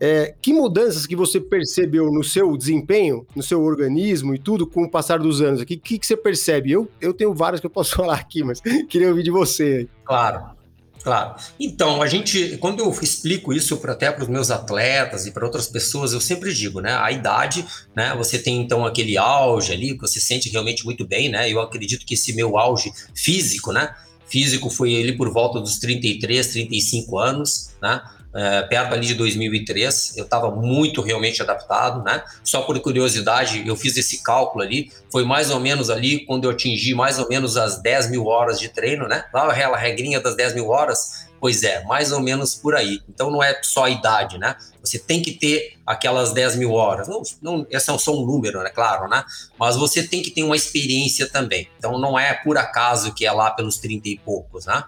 [0.00, 4.85] é, que mudanças que você percebeu no seu desempenho, no seu organismo e tudo com
[4.85, 5.61] o passar dos anos?
[5.61, 6.70] O que, que, que, você percebe?
[6.70, 9.88] Eu, eu tenho várias que eu posso falar aqui, mas queria ouvir de você.
[10.04, 10.56] Claro.
[11.02, 11.37] Claro.
[11.61, 15.44] Então, a gente, quando eu explico isso pra, até para os meus atletas e para
[15.46, 16.96] outras pessoas, eu sempre digo, né?
[16.96, 18.12] A idade, né?
[18.16, 21.48] Você tem então aquele auge ali, que você sente realmente muito bem, né?
[21.48, 23.94] Eu acredito que esse meu auge físico, né?
[24.26, 28.02] Físico foi ali por volta dos 33, 35 anos, né?
[28.37, 32.22] É, perto ali de 2003, eu estava muito realmente adaptado, né?
[32.44, 36.51] Só por curiosidade, eu fiz esse cálculo ali, foi mais ou menos ali quando eu
[36.51, 39.25] atingi mais ou menos as 10 mil horas de treino, né?
[39.33, 43.01] Lá aquela regrinha das 10 mil horas, pois é, mais ou menos por aí.
[43.09, 44.55] Então não é só a idade, né?
[44.83, 47.09] Você tem que ter aquelas 10 mil horas.
[47.09, 48.68] Não, não, esse é só um número, né?
[48.68, 49.25] Claro, né?
[49.59, 51.70] Mas você tem que ter uma experiência também.
[51.79, 54.85] Então não é por acaso que é lá pelos 30 e poucos, né?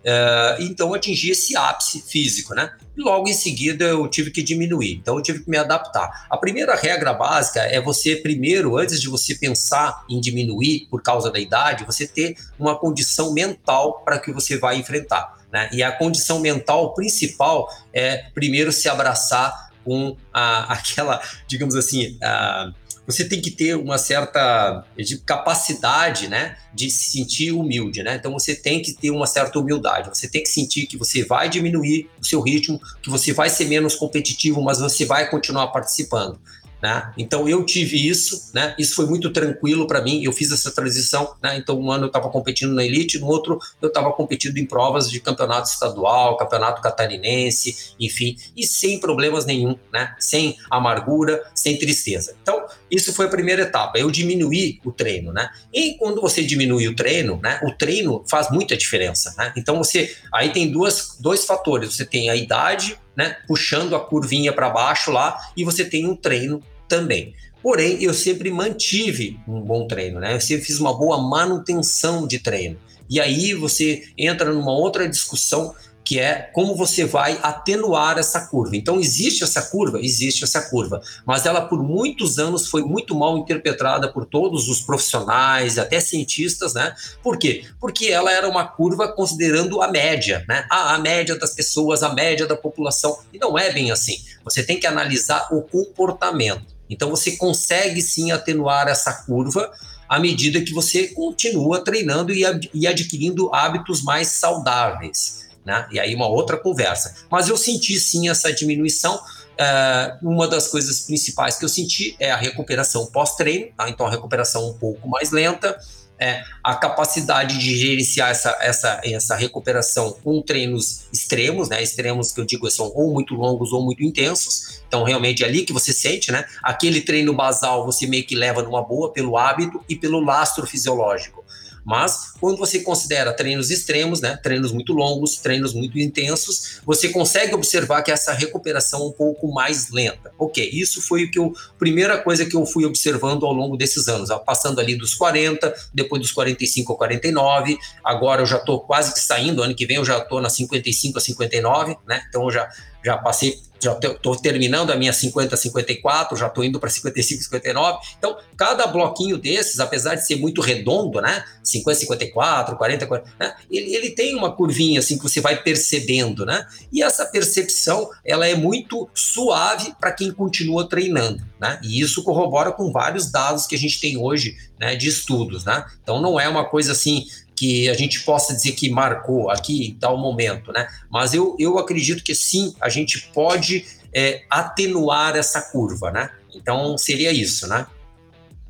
[0.00, 2.72] Uh, então atingi esse ápice físico, né?
[2.96, 6.26] Logo em seguida eu tive que diminuir, então eu tive que me adaptar.
[6.30, 11.30] A primeira regra básica é você, primeiro, antes de você pensar em diminuir por causa
[11.30, 15.38] da idade, você ter uma condição mental para que você vai enfrentar.
[15.52, 15.68] Né?
[15.72, 22.72] E a condição mental principal é, primeiro, se abraçar com a, aquela, digamos assim, a,
[23.10, 24.84] você tem que ter uma certa
[25.26, 28.16] capacidade, né, de se sentir humilde, né?
[28.16, 30.08] Então você tem que ter uma certa humildade.
[30.08, 33.66] Você tem que sentir que você vai diminuir o seu ritmo, que você vai ser
[33.66, 36.38] menos competitivo, mas você vai continuar participando.
[36.82, 37.12] Né?
[37.18, 38.74] Então eu tive isso, né?
[38.78, 40.24] Isso foi muito tranquilo para mim.
[40.24, 41.58] Eu fiz essa transição, né?
[41.58, 45.10] Então um ano eu estava competindo na elite, no outro eu estava competindo em provas
[45.10, 50.14] de campeonato estadual, campeonato catarinense, enfim, e sem problemas nenhum, né?
[50.18, 52.34] Sem amargura, sem tristeza.
[52.40, 52.59] Então
[52.90, 53.98] isso foi a primeira etapa.
[53.98, 55.48] Eu diminuí o treino, né?
[55.72, 57.60] E quando você diminui o treino, né?
[57.62, 59.52] O treino faz muita diferença, né?
[59.56, 61.94] Então você aí tem duas, dois fatores.
[61.94, 66.16] Você tem a idade né, puxando a curvinha para baixo lá, e você tem um
[66.16, 67.34] treino também.
[67.62, 70.34] Porém, eu sempre mantive um bom treino, né?
[70.34, 72.78] Eu sempre fiz uma boa manutenção de treino.
[73.08, 75.74] E aí você entra numa outra discussão
[76.10, 78.76] que é como você vai atenuar essa curva.
[78.76, 80.00] Então, existe essa curva?
[80.00, 84.80] Existe essa curva, mas ela por muitos anos foi muito mal interpretada por todos os
[84.80, 86.96] profissionais, até cientistas, né?
[87.22, 87.64] Por quê?
[87.78, 90.66] Porque ela era uma curva considerando a média, né?
[90.68, 94.16] Ah, a média das pessoas, a média da população, e não é bem assim.
[94.42, 96.74] Você tem que analisar o comportamento.
[96.90, 99.70] Então, você consegue sim atenuar essa curva
[100.08, 105.86] à medida que você continua treinando e adquirindo hábitos mais saudáveis né?
[105.92, 107.14] E aí uma outra conversa.
[107.30, 109.14] Mas eu senti sim essa diminuição.
[109.14, 113.90] Uh, uma das coisas principais que eu senti é a recuperação pós-treino, tá?
[113.90, 115.78] então a recuperação um pouco mais lenta,
[116.18, 121.82] é, a capacidade de gerenciar essa, essa, essa recuperação com treinos extremos, né?
[121.82, 124.82] Extremos que eu digo são ou muito longos ou muito intensos.
[124.86, 126.44] Então, realmente é ali que você sente, né?
[126.62, 131.39] Aquele treino basal você meio que leva numa boa pelo hábito e pelo lastro fisiológico.
[131.84, 137.54] Mas quando você considera treinos extremos, né, treinos muito longos, treinos muito intensos, você consegue
[137.54, 140.32] observar que essa recuperação é um pouco mais lenta.
[140.38, 144.08] Ok, isso foi o que eu, primeira coisa que eu fui observando ao longo desses
[144.08, 149.12] anos, passando ali dos 40, depois dos 45 a 49, agora eu já estou quase
[149.12, 152.22] que saindo, ano que vem eu já estou na 55 a 59, né?
[152.28, 152.68] Então eu já
[153.04, 157.98] já passei, já estou terminando a minha 50, 54, já estou indo para 55, 59.
[158.18, 161.44] Então, cada bloquinho desses, apesar de ser muito redondo, né?
[161.62, 163.54] 50, 54, 40, 40, né?
[163.70, 166.66] ele, ele tem uma curvinha assim que você vai percebendo, né?
[166.92, 171.80] E essa percepção, ela é muito suave para quem continua treinando, né?
[171.82, 175.84] E isso corrobora com vários dados que a gente tem hoje, né, de estudos, né?
[176.02, 177.26] Então, não é uma coisa assim
[177.60, 180.88] que a gente possa dizer que marcou aqui em tal momento, né?
[181.10, 186.30] Mas eu, eu acredito que sim, a gente pode é, atenuar essa curva, né?
[186.54, 187.86] Então seria isso, né?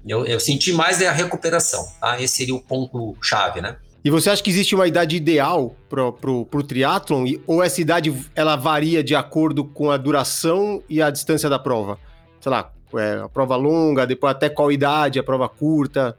[0.05, 2.21] Eu, eu senti mais é a recuperação, tá?
[2.21, 3.77] Esse seria o ponto chave, né?
[4.03, 7.25] E você acha que existe uma idade ideal para pro triatlon?
[7.47, 11.97] Ou essa idade ela varia de acordo com a duração e a distância da prova?
[12.41, 16.19] Sei lá, é, a prova longa, depois até qual idade, a prova curta?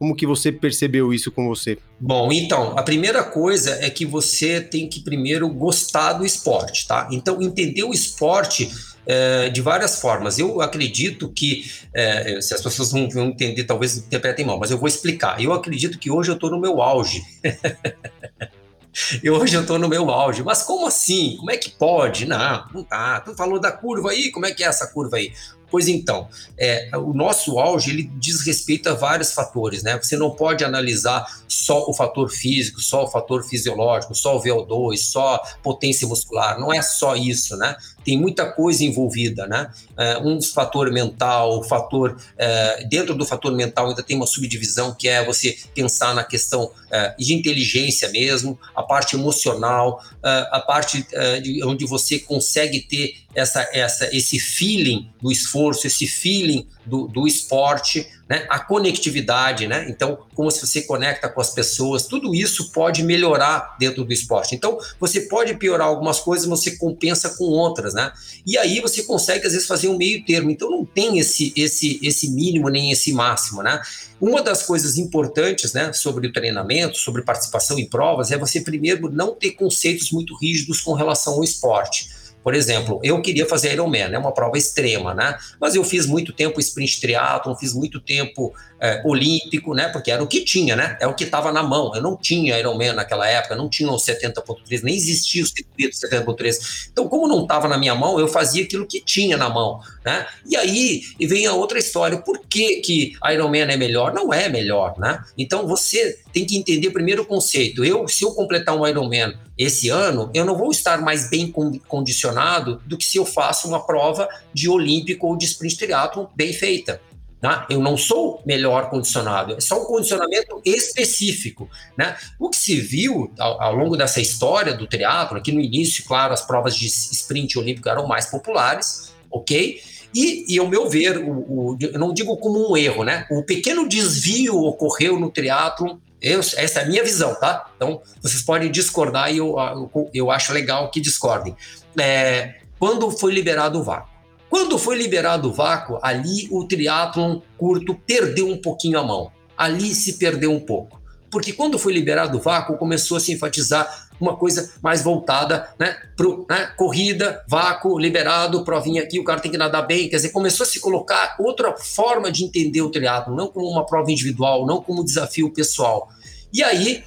[0.00, 1.76] Como que você percebeu isso com você?
[2.00, 7.06] Bom, então, a primeira coisa é que você tem que primeiro gostar do esporte, tá?
[7.12, 8.70] Então, entender o esporte
[9.04, 10.38] é, de várias formas.
[10.38, 14.78] Eu acredito que, é, se as pessoas não vão entender, talvez interpretem mal, mas eu
[14.78, 15.38] vou explicar.
[15.38, 17.22] Eu acredito que hoje eu estou no meu auge.
[19.22, 20.42] E hoje eu estou no meu auge.
[20.42, 21.36] Mas como assim?
[21.38, 22.26] Como é que pode?
[22.26, 23.20] Não, não tá.
[23.20, 24.30] Tu falou da curva aí?
[24.30, 25.32] Como é que é essa curva aí?
[25.70, 29.96] Pois então, é, o nosso auge ele diz respeito a vários fatores, né?
[30.02, 34.96] Você não pode analisar só o fator físico, só o fator fisiológico, só o VO2,
[34.96, 36.58] só potência muscular.
[36.58, 37.76] Não é só isso, né?
[38.04, 39.70] Tem muita coisa envolvida, né?
[39.96, 45.08] É, um fator mental, fator é, dentro do fator mental ainda tem uma subdivisão que
[45.08, 51.06] é você pensar na questão é, de inteligência mesmo, a parte emocional, a parte
[51.42, 57.26] de onde você consegue ter essa, essa, esse feeling do esforço, esse feeling do, do
[57.26, 58.46] esporte, né?
[58.48, 59.86] a conectividade, né?
[59.88, 64.54] Então, como se você conecta com as pessoas, tudo isso pode melhorar dentro do esporte.
[64.54, 68.12] Então, você pode piorar algumas coisas, você compensa com outras, né?
[68.44, 70.50] E aí você consegue, às vezes, fazer um meio termo.
[70.50, 73.80] Então, não tem esse, esse, esse mínimo nem esse máximo, né?
[74.20, 79.10] Uma das coisas importantes, né, sobre o treinamento, sobre participação em provas, é você primeiro
[79.10, 82.19] não ter conceitos muito rígidos com relação ao esporte.
[82.42, 85.36] Por exemplo, eu queria fazer Ironman, é né, uma prova extrema, né?
[85.60, 89.88] Mas eu fiz muito tempo sprint triathlon, fiz muito tempo é, olímpico, né?
[89.88, 90.96] Porque era o que tinha, né?
[91.00, 91.94] É o que estava na mão.
[91.94, 96.88] Eu não tinha Ironman naquela época, não tinha o 70.3, nem existia o circuito 70.3.
[96.90, 100.26] Então, como não estava na minha mão, eu fazia aquilo que tinha na mão, né?
[100.46, 102.18] E aí e vem a outra história.
[102.18, 104.14] Por que que Ironman é melhor?
[104.14, 105.22] Não é melhor, né?
[105.36, 107.84] Então, você tem que entender primeiro o conceito.
[107.84, 111.52] Eu, se eu completar um Ironman esse ano, eu não vou estar mais bem
[111.86, 116.50] condicionado do que se eu faço uma prova de olímpico ou de sprint triathlon bem
[116.52, 117.00] feita.
[117.42, 117.66] Né?
[117.70, 121.68] Eu não sou melhor condicionado, é só um condicionamento específico.
[121.96, 122.16] Né?
[122.38, 126.32] O que se viu ao, ao longo dessa história do triatlo, aqui no início, claro,
[126.32, 129.80] as provas de sprint olímpico eram mais populares, ok?
[130.12, 133.26] E, e ao meu ver, o, o, eu não digo como um erro, né?
[133.30, 137.70] O pequeno desvio ocorreu no triatlo eu, essa é a minha visão, tá?
[137.76, 141.56] Então, vocês podem discordar e eu, eu, eu acho legal que discordem.
[141.98, 144.10] É, quando foi liberado o vácuo?
[144.50, 149.30] Quando foi liberado o vácuo, ali o triatlon curto perdeu um pouquinho a mão.
[149.56, 151.00] Ali se perdeu um pouco.
[151.30, 155.96] Porque quando foi liberado o vácuo, começou a se enfatizar uma coisa mais voltada né,
[156.16, 156.26] para
[156.58, 160.08] né, corrida, vácuo, liberado, provinha aqui, o cara tem que nadar bem.
[160.08, 163.86] Quer dizer, começou a se colocar outra forma de entender o triatlo, não como uma
[163.86, 166.08] prova individual, não como desafio pessoal.
[166.52, 167.04] E aí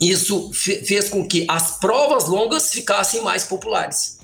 [0.00, 4.18] isso fez com que as provas longas ficassem mais populares,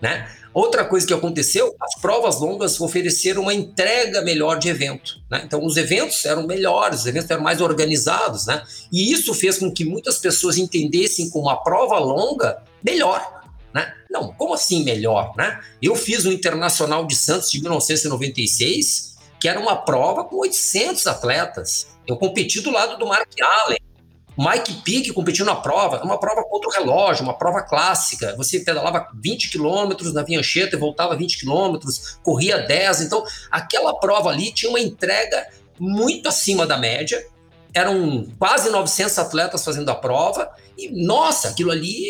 [0.00, 0.26] né?
[0.54, 5.20] Outra coisa que aconteceu, as provas longas ofereceram uma entrega melhor de evento.
[5.30, 5.42] Né?
[5.44, 8.62] Então, os eventos eram melhores, os eventos eram mais organizados, né?
[8.92, 13.42] E isso fez com que muitas pessoas entendessem como a prova longa melhor.
[13.72, 13.90] Né?
[14.10, 15.32] Não, como assim melhor?
[15.36, 15.58] Né?
[15.80, 21.86] Eu fiz o Internacional de Santos de 1996, que era uma prova com 800 atletas.
[22.06, 23.78] Eu competi do lado do Mark Allen.
[24.36, 28.34] Mike Peake competiu na prova, uma prova contra o relógio, uma prova clássica.
[28.36, 33.02] Você pedalava 20 quilômetros na Vinhancheta e voltava 20 quilômetros, corria 10.
[33.02, 35.46] Então, aquela prova ali tinha uma entrega
[35.78, 37.24] muito acima da média.
[37.74, 40.50] Eram quase 900 atletas fazendo a prova.
[40.76, 42.06] E, nossa, aquilo ali,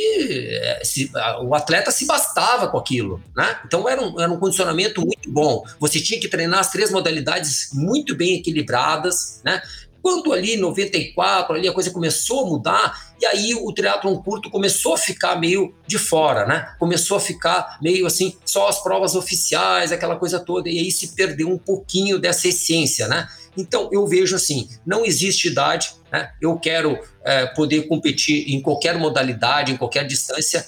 [0.54, 1.11] é, se,
[1.42, 3.61] o atleta se bastava com aquilo, né?
[3.64, 5.64] Então, era um, era um condicionamento muito bom.
[5.80, 9.62] Você tinha que treinar as três modalidades muito bem equilibradas, né?
[10.02, 14.94] Quando ali, 94, ali a coisa começou a mudar, e aí o triatlon curto começou
[14.94, 16.74] a ficar meio de fora, né?
[16.78, 21.14] Começou a ficar meio assim, só as provas oficiais, aquela coisa toda, e aí se
[21.14, 23.28] perdeu um pouquinho dessa essência, né?
[23.56, 26.32] Então eu vejo assim, não existe idade, né?
[26.40, 30.66] Eu quero é, poder competir em qualquer modalidade, em qualquer distância,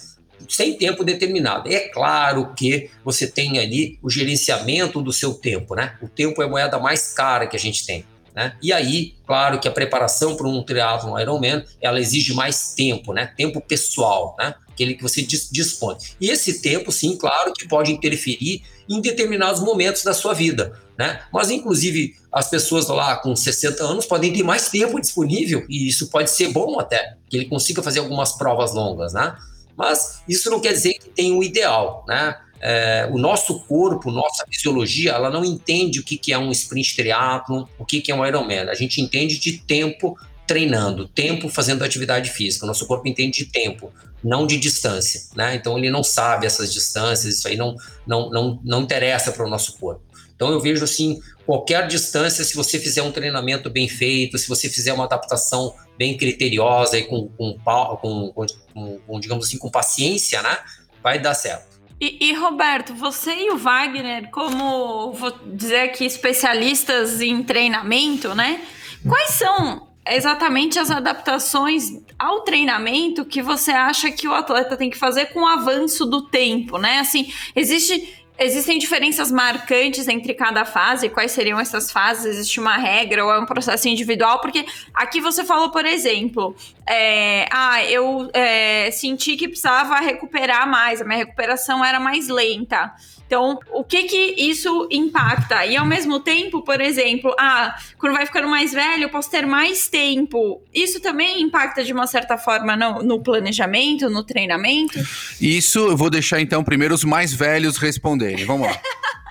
[0.49, 1.73] sem tempo determinado.
[1.73, 5.97] É claro que você tem ali o gerenciamento do seu tempo, né?
[6.03, 8.05] O tempo é a moeda mais cara que a gente tem.
[8.35, 8.57] Né?
[8.61, 13.33] E aí, claro que a preparação para um triatlon Ironman, ela exige mais tempo, né?
[13.37, 14.55] Tempo pessoal, né?
[14.69, 15.97] Aquele que você dispõe.
[16.21, 21.23] E esse tempo, sim, claro que pode interferir em determinados momentos da sua vida, né?
[21.33, 26.09] Mas, inclusive, as pessoas lá com 60 anos podem ter mais tempo disponível e isso
[26.09, 29.37] pode ser bom até, que ele consiga fazer algumas provas longas, né?
[29.77, 32.37] Mas isso não quer dizer que tem o ideal, né?
[32.61, 36.97] É, o nosso corpo, nossa fisiologia, ela não entende o que, que é um sprint
[36.97, 38.69] triathlon, o que, que é um Ironman.
[38.71, 42.65] A gente entende de tempo treinando, tempo fazendo atividade física.
[42.65, 45.55] O nosso corpo entende de tempo, não de distância, né?
[45.55, 49.51] Então ele não sabe essas distâncias, isso aí não, não, não, não interessa para o
[49.51, 50.03] nosso corpo.
[50.35, 54.69] Então eu vejo assim, qualquer distância, se você fizer um treinamento bem feito, se você
[54.69, 57.59] fizer uma adaptação bem criteriosa e com, com,
[58.01, 60.59] com, com, com digamos assim, com paciência, né?
[61.03, 61.74] Vai dar certo.
[62.05, 68.61] E, e, Roberto, você e o Wagner, como vou dizer aqui, especialistas em treinamento, né?
[69.09, 71.85] Quais são exatamente as adaptações
[72.19, 76.29] ao treinamento que você acha que o atleta tem que fazer com o avanço do
[76.29, 76.99] tempo, né?
[76.99, 81.09] Assim, existe Existem diferenças marcantes entre cada fase?
[81.09, 82.25] Quais seriam essas fases?
[82.25, 84.41] Existe uma regra ou é um processo individual?
[84.41, 91.01] Porque aqui você falou, por exemplo, é, ah, eu é, senti que precisava recuperar mais,
[91.01, 92.93] a minha recuperação era mais lenta.
[93.27, 95.65] Então, o que que isso impacta?
[95.65, 99.47] E ao mesmo tempo, por exemplo, ah, quando vai ficando mais velho, eu posso ter
[99.47, 100.63] mais tempo.
[100.73, 104.99] Isso também impacta de uma certa forma no, no planejamento, no treinamento?
[105.41, 108.45] Isso eu vou deixar então primeiro os mais velhos responderem.
[108.45, 108.79] Vamos lá.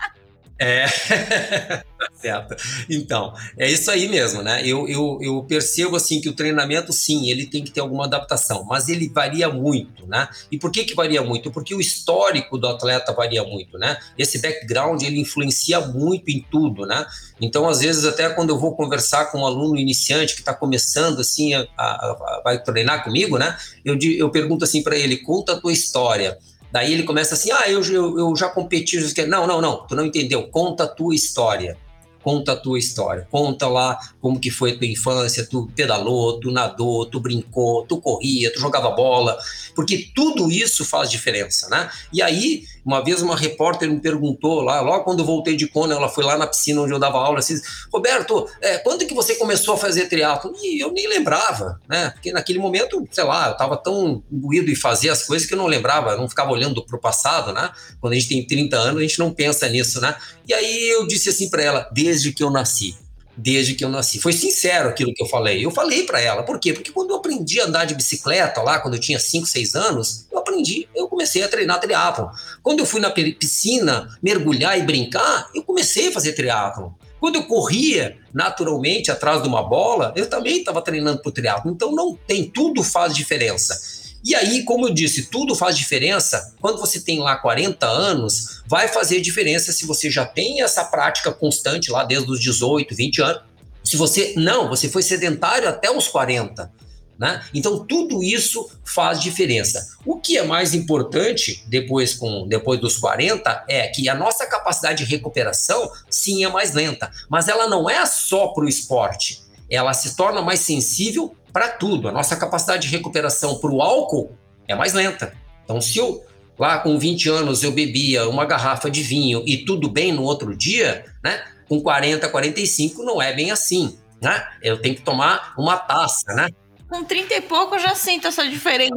[0.63, 0.85] É,
[1.99, 2.55] tá certo.
[2.89, 4.65] Então, é isso aí mesmo, né?
[4.65, 8.63] Eu, eu, eu percebo assim que o treinamento, sim, ele tem que ter alguma adaptação,
[8.63, 10.29] mas ele varia muito, né?
[10.49, 11.51] E por que que varia muito?
[11.51, 13.97] Porque o histórico do atleta varia muito, né?
[14.17, 17.05] Esse background, ele influencia muito em tudo, né?
[17.41, 21.19] Então, às vezes, até quando eu vou conversar com um aluno iniciante que está começando,
[21.19, 23.57] assim, a, a, a, vai treinar comigo, né?
[23.83, 26.37] Eu, eu pergunto assim para ele, conta a tua história.
[26.73, 28.97] Daí ele começa assim: ah, eu, eu, eu já competi.
[29.27, 30.47] Não, não, não, tu não entendeu.
[30.47, 31.77] Conta a tua história
[32.23, 36.51] conta a tua história, conta lá como que foi a tua infância, tu pedalou, tu
[36.51, 39.37] nadou, tu brincou, tu corria, tu jogava bola,
[39.75, 41.91] porque tudo isso faz diferença, né?
[42.13, 45.95] E aí, uma vez uma repórter me perguntou lá, logo quando eu voltei de Kona,
[45.95, 47.59] ela foi lá na piscina onde eu dava aula, assim,
[47.91, 50.53] Roberto, é, quando que você começou a fazer triatlo?
[50.61, 52.11] E eu nem lembrava, né?
[52.11, 55.57] Porque naquele momento, sei lá, eu tava tão imbuído em fazer as coisas que eu
[55.57, 57.71] não lembrava, eu não ficava olhando pro passado, né?
[58.01, 60.15] Quando a gente tem 30 anos, a gente não pensa nisso, né?
[60.47, 62.95] E aí eu disse assim para ela, desde que eu nasci.
[63.35, 64.19] Desde que eu nasci.
[64.19, 65.65] Foi sincero aquilo que eu falei.
[65.65, 66.43] Eu falei para ela.
[66.43, 66.71] Por quê?
[66.71, 70.27] Porque quando eu aprendi a andar de bicicleta lá, quando eu tinha 5, 6 anos,
[70.31, 72.29] eu aprendi, eu comecei a treinar triatlon.
[72.61, 76.91] Quando eu fui na piscina mergulhar e brincar, eu comecei a fazer triatlon.
[77.19, 81.71] Quando eu corria naturalmente atrás de uma bola, eu também estava treinando para o triatlo.
[81.71, 84.02] Então não tem, tudo faz diferença.
[84.23, 86.53] E aí, como eu disse, tudo faz diferença.
[86.61, 91.31] Quando você tem lá 40 anos, vai fazer diferença se você já tem essa prática
[91.31, 93.41] constante lá desde os 18, 20 anos.
[93.83, 96.71] Se você não, você foi sedentário até os 40.
[97.19, 97.43] Né?
[97.53, 99.89] Então, tudo isso faz diferença.
[100.05, 105.03] O que é mais importante depois, com, depois dos 40 é que a nossa capacidade
[105.03, 109.43] de recuperação, sim, é mais lenta, mas ela não é só para o esporte.
[109.69, 112.09] Ela se torna mais sensível para tudo.
[112.09, 114.35] A nossa capacidade de recuperação para o álcool
[114.67, 115.33] é mais lenta.
[115.63, 116.25] Então, se eu
[116.57, 120.55] lá com 20 anos eu bebia uma garrafa de vinho e tudo bem no outro
[120.55, 121.43] dia, né?
[121.69, 124.45] Com 40, 45 não é bem assim, né?
[124.61, 126.49] Eu tenho que tomar uma taça, né?
[126.89, 128.93] Com 30 e pouco eu já sinto essa diferença.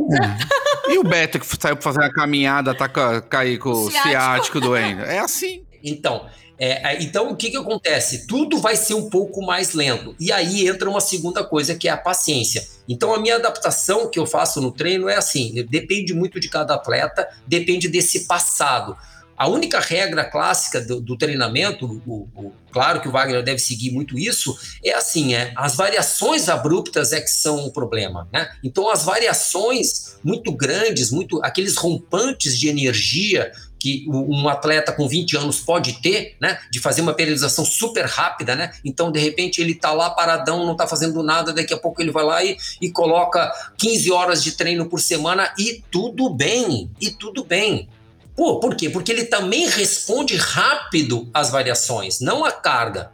[0.86, 0.92] É.
[0.92, 4.60] E o Beto que saiu pra fazer uma caminhada, tá cair com o ciático, ciático
[4.60, 5.02] doendo.
[5.02, 5.64] É assim.
[5.82, 6.26] Então,
[6.58, 8.26] é, então, o que, que acontece?
[8.26, 10.16] Tudo vai ser um pouco mais lento.
[10.18, 12.66] E aí entra uma segunda coisa, que é a paciência.
[12.88, 16.74] Então, a minha adaptação que eu faço no treino é assim: depende muito de cada
[16.74, 18.96] atleta, depende desse passado.
[19.36, 23.90] A única regra clássica do, do treinamento, o, o, claro que o Wagner deve seguir
[23.90, 28.26] muito isso, é assim: é, as variações abruptas é que são o problema.
[28.32, 28.48] Né?
[28.64, 33.52] Então, as variações muito grandes, muito aqueles rompantes de energia
[33.86, 38.56] que um atleta com 20 anos pode ter, né, de fazer uma periodização super rápida,
[38.56, 38.72] né?
[38.84, 42.10] Então, de repente, ele tá lá paradão, não tá fazendo nada, daqui a pouco ele
[42.10, 47.12] vai lá e, e coloca 15 horas de treino por semana e tudo bem, e
[47.12, 47.88] tudo bem.
[48.34, 48.90] Pô, por quê?
[48.90, 53.12] Porque ele também responde rápido às variações, não a carga.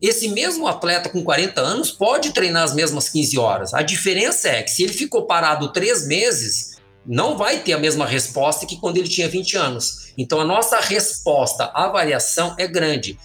[0.00, 3.74] Esse mesmo atleta com 40 anos pode treinar as mesmas 15 horas.
[3.74, 8.06] A diferença é que se ele ficou parado três meses, não vai ter a mesma
[8.06, 10.03] resposta que quando ele tinha 20 anos.
[10.16, 13.18] Então a nossa resposta à variação é grande.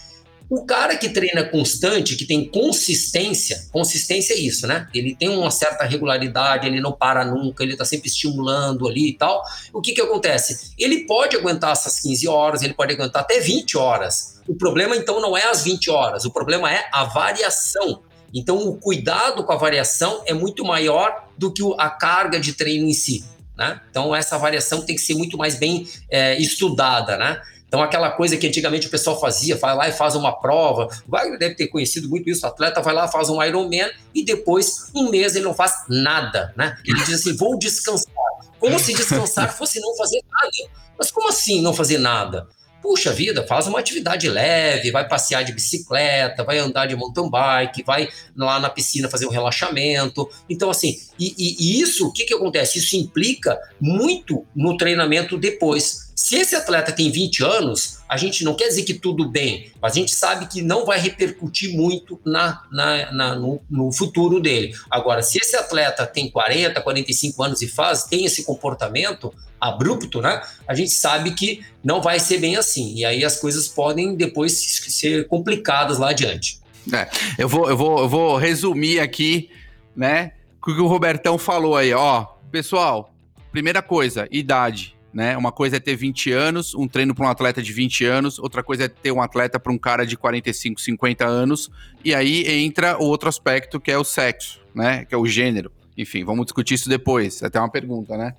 [0.49, 4.87] O cara que treina constante, que tem consistência, consistência é isso, né?
[4.95, 9.13] Ele tem uma certa regularidade, ele não para nunca, ele está sempre estimulando ali e
[9.13, 9.43] tal.
[9.71, 10.73] O que que acontece?
[10.75, 14.39] Ele pode aguentar essas 15 horas, ele pode aguentar até 20 horas.
[14.47, 18.01] O problema então não é as 20 horas, o problema é a variação.
[18.33, 22.87] Então o cuidado com a variação é muito maior do que a carga de treino
[22.87, 23.23] em si.
[23.59, 23.81] Né?
[23.91, 27.17] Então, essa variação tem que ser muito mais bem é, estudada.
[27.17, 27.41] Né?
[27.67, 30.87] Então, aquela coisa que antigamente o pessoal fazia, vai lá e faz uma prova.
[31.05, 32.45] O Wagner deve ter conhecido muito isso.
[32.45, 36.53] O atleta vai lá, faz um Ironman e depois, um mês, ele não faz nada.
[36.55, 36.77] Né?
[36.85, 38.13] Ele diz assim: vou descansar.
[38.57, 40.71] Como se descansar fosse não fazer nada.
[40.97, 42.47] Mas como assim não fazer nada?
[42.81, 47.83] Puxa vida, faz uma atividade leve, vai passear de bicicleta, vai andar de mountain bike,
[47.83, 50.29] vai lá na piscina fazer um relaxamento.
[50.49, 52.79] Então, assim, e, e, e isso, o que, que acontece?
[52.79, 56.08] Isso implica muito no treinamento depois.
[56.21, 59.93] Se esse atleta tem 20 anos, a gente não quer dizer que tudo bem, mas
[59.93, 64.75] a gente sabe que não vai repercutir muito na, na, na no, no, futuro dele.
[64.91, 70.41] Agora, se esse atleta tem 40, 45 anos e faz, tem esse comportamento abrupto, né?
[70.67, 72.95] A gente sabe que não vai ser bem assim.
[72.95, 74.51] E aí as coisas podem depois
[74.89, 76.59] ser complicadas lá adiante.
[76.91, 79.49] É, eu vou, eu vou, eu vou resumir aqui,
[79.95, 80.33] né?
[80.61, 82.25] O que o Robertão falou aí, ó.
[82.51, 83.13] Pessoal,
[83.53, 85.35] primeira coisa, idade né?
[85.37, 88.63] Uma coisa é ter 20 anos, um treino para um atleta de 20 anos, outra
[88.63, 91.69] coisa é ter um atleta para um cara de 45, 50 anos,
[92.03, 95.05] e aí entra o outro aspecto que é o sexo, né?
[95.05, 95.71] Que é o gênero.
[95.97, 97.43] Enfim, vamos discutir isso depois.
[97.43, 98.33] Até uma pergunta, né?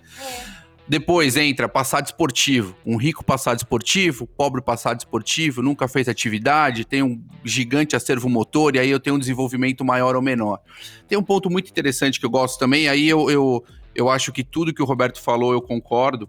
[0.56, 0.60] É.
[0.90, 2.74] Depois entra passado esportivo.
[2.84, 8.74] Um rico passado esportivo, pobre passado esportivo, nunca fez atividade, tem um gigante acervo motor,
[8.74, 10.58] e aí eu tenho um desenvolvimento maior ou menor.
[11.06, 13.64] Tem um ponto muito interessante que eu gosto também, aí eu, eu,
[13.94, 16.28] eu acho que tudo que o Roberto falou eu concordo,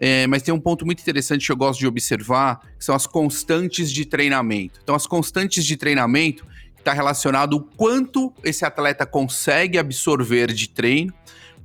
[0.00, 3.06] é, mas tem um ponto muito interessante que eu gosto de observar, que são as
[3.06, 4.80] constantes de treinamento.
[4.82, 6.46] Então, as constantes de treinamento
[6.78, 11.12] está relacionado o quanto esse atleta consegue absorver de treino,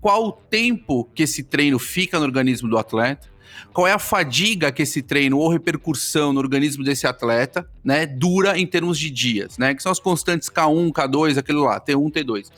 [0.02, 3.30] qual o tempo que esse treino fica no organismo do atleta,
[3.74, 8.58] qual é a fadiga que esse treino ou repercussão no organismo desse atleta, né, dura
[8.58, 12.50] em termos de dias, né, que são as constantes K1, K2, aquilo lá, T1, T2.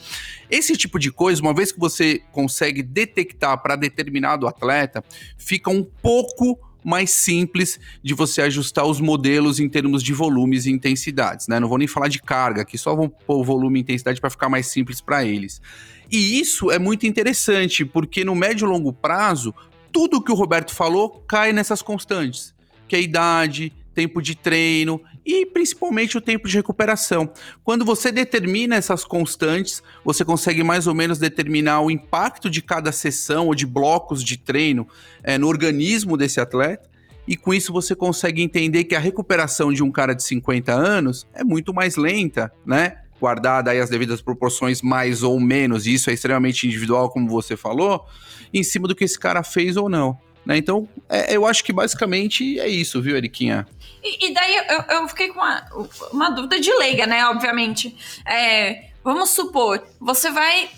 [0.50, 5.04] Esse tipo de coisa, uma vez que você consegue detectar para determinado atleta,
[5.38, 10.72] fica um pouco mais simples de você ajustar os modelos em termos de volumes e
[10.72, 11.60] intensidades, né?
[11.60, 14.48] Não vou nem falar de carga, aqui só vou pôr volume e intensidade para ficar
[14.48, 15.62] mais simples para eles.
[16.10, 19.54] E isso é muito interessante, porque no médio e longo prazo,
[19.98, 22.54] tudo que o Roberto falou cai nessas constantes,
[22.88, 27.34] que é a idade, tempo de treino e principalmente o tempo de recuperação.
[27.64, 32.92] Quando você determina essas constantes, você consegue mais ou menos determinar o impacto de cada
[32.92, 34.88] sessão ou de blocos de treino
[35.24, 36.88] é, no organismo desse atleta.
[37.28, 41.26] E com isso você consegue entender que a recuperação de um cara de 50 anos
[41.34, 42.98] é muito mais lenta, né?
[43.20, 47.58] Guardada aí as devidas proporções, mais ou menos, e isso é extremamente individual, como você
[47.58, 48.06] falou,
[48.54, 50.18] em cima do que esse cara fez ou não.
[50.46, 50.58] Né?
[50.58, 53.68] Então, é, eu acho que basicamente é isso, viu, Eriquinha?
[54.02, 55.66] E, e daí eu, eu, fiquei com uma,
[56.14, 57.26] uma, dúvida de leiga, né?
[57.28, 57.98] Obviamente.
[58.26, 60.70] É, vamos supor, você vai,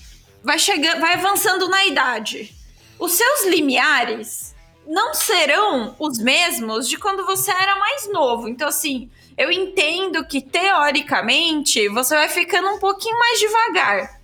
[0.43, 2.55] vai chegando, vai avançando na idade.
[2.97, 4.55] Os seus limiares
[4.87, 8.47] não serão os mesmos de quando você era mais novo.
[8.47, 14.18] Então, assim, eu entendo que teoricamente você vai ficando um pouquinho mais devagar.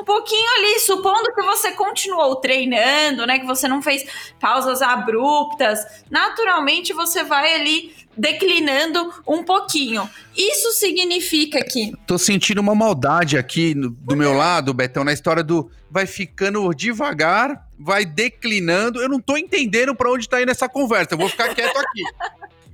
[0.00, 3.38] Um pouquinho ali, supondo que você continuou treinando, né?
[3.38, 4.04] Que você não fez
[4.40, 10.08] pausas abruptas, naturalmente você vai ali declinando um pouquinho.
[10.36, 11.92] Isso significa que.
[12.06, 16.74] Tô sentindo uma maldade aqui no, do meu lado, Betão, na história do vai ficando
[16.74, 19.00] devagar, vai declinando.
[19.00, 21.14] Eu não tô entendendo para onde tá indo essa conversa.
[21.14, 22.02] Eu vou ficar quieto aqui.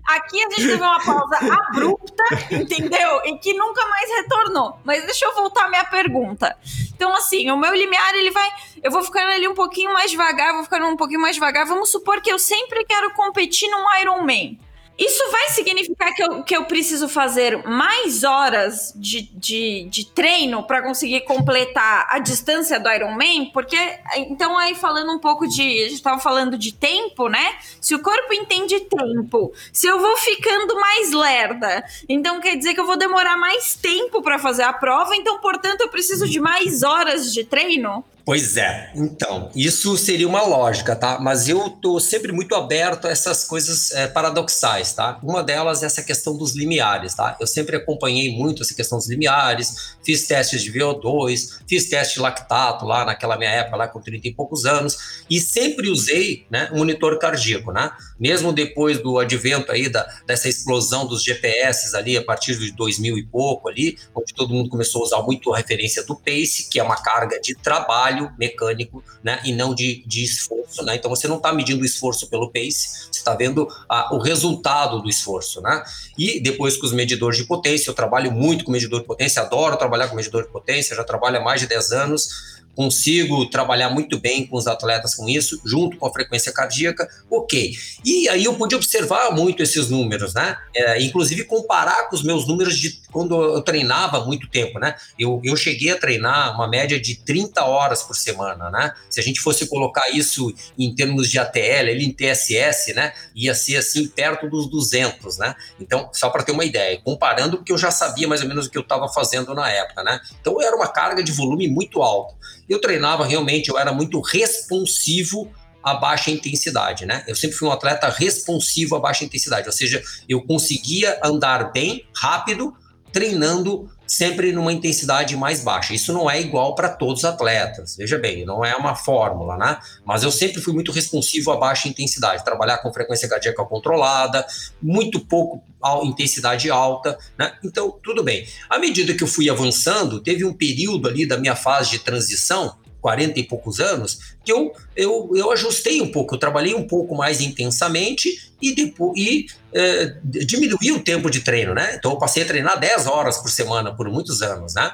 [0.06, 3.20] Aqui a gente teve uma pausa abrupta, entendeu?
[3.24, 4.78] E que nunca mais retornou.
[4.84, 6.56] Mas deixa eu voltar à minha pergunta.
[6.94, 8.48] Então, assim, o meu limiar, ele vai.
[8.82, 11.66] Eu vou ficando ali um pouquinho mais devagar, vou ficando um pouquinho mais devagar.
[11.66, 14.58] Vamos supor que eu sempre quero competir num Ironman.
[15.04, 20.62] Isso vai significar que eu, que eu preciso fazer mais horas de, de, de treino
[20.62, 23.50] para conseguir completar a distância do Ironman?
[23.52, 23.76] Porque,
[24.16, 25.62] então, aí falando um pouco de.
[25.62, 27.56] A gente estava falando de tempo, né?
[27.80, 32.80] Se o corpo entende tempo, se eu vou ficando mais lerda, então quer dizer que
[32.80, 36.84] eu vou demorar mais tempo para fazer a prova, então, portanto, eu preciso de mais
[36.84, 38.04] horas de treino?
[38.24, 41.18] Pois é, então, isso seria uma lógica, tá?
[41.20, 45.18] Mas eu tô sempre muito aberto a essas coisas é, paradoxais, tá?
[45.22, 47.36] Uma delas é essa questão dos limiares, tá?
[47.40, 52.20] Eu sempre acompanhei muito essa questão dos limiares, fiz testes de VO2, fiz teste de
[52.20, 56.70] lactato lá naquela minha época, lá com 30 e poucos anos, e sempre usei, né,
[56.72, 57.90] um monitor cardíaco, né?
[58.18, 63.18] Mesmo depois do advento aí da, dessa explosão dos GPS ali, a partir de 2000
[63.18, 66.78] e pouco ali, onde todo mundo começou a usar muito a referência do pace, que
[66.78, 70.96] é uma carga de trabalho, mecânico, né, e não de, de esforço, né?
[70.96, 74.71] Então você não está medindo o esforço pelo pace, você está vendo a, o resultado
[75.02, 75.82] do esforço, né?
[76.16, 79.76] E depois com os medidores de potência, eu trabalho muito com medidor de potência, adoro
[79.76, 84.18] trabalhar com medidor de potência, já trabalho há mais de 10 anos, consigo trabalhar muito
[84.18, 87.74] bem com os atletas com isso, junto com a frequência cardíaca, ok.
[88.04, 90.56] E aí eu pude observar muito esses números, né?
[90.74, 94.96] É, inclusive comparar com os meus números de quando eu treinava muito tempo, né?
[95.18, 98.92] Eu, eu cheguei a treinar uma média de 30 horas por semana, né?
[99.10, 103.12] Se a gente fosse colocar isso em termos de ATL, ele em TSS, né?
[103.34, 105.54] Ia ser assim perto dos 200, né?
[105.78, 108.66] Então, só para ter uma ideia, comparando o que eu já sabia mais ou menos
[108.66, 110.20] o que eu estava fazendo na época, né?
[110.40, 112.34] Então era uma carga de volume muito alta.
[112.68, 115.50] Eu treinava realmente, eu era muito responsivo
[115.82, 117.24] a baixa intensidade, né?
[117.26, 122.06] Eu sempre fui um atleta responsivo a baixa intensidade, ou seja, eu conseguia andar bem,
[122.16, 122.72] rápido,
[123.12, 125.94] treinando sempre numa intensidade mais baixa.
[125.94, 129.78] Isso não é igual para todos os atletas, veja bem, não é uma fórmula, né?
[130.04, 134.46] Mas eu sempre fui muito responsivo a baixa intensidade, trabalhar com frequência cardíaca controlada,
[134.82, 135.62] muito pouco
[136.04, 137.54] intensidade alta, né?
[137.64, 138.46] Então, tudo bem.
[138.68, 142.76] À medida que eu fui avançando, teve um período ali da minha fase de transição
[143.02, 147.16] 40 e poucos anos, que eu, eu, eu ajustei um pouco, eu trabalhei um pouco
[147.16, 151.96] mais intensamente e, depois, e é, diminuí o tempo de treino, né?
[151.96, 154.92] Então eu passei a treinar 10 horas por semana por muitos anos, né?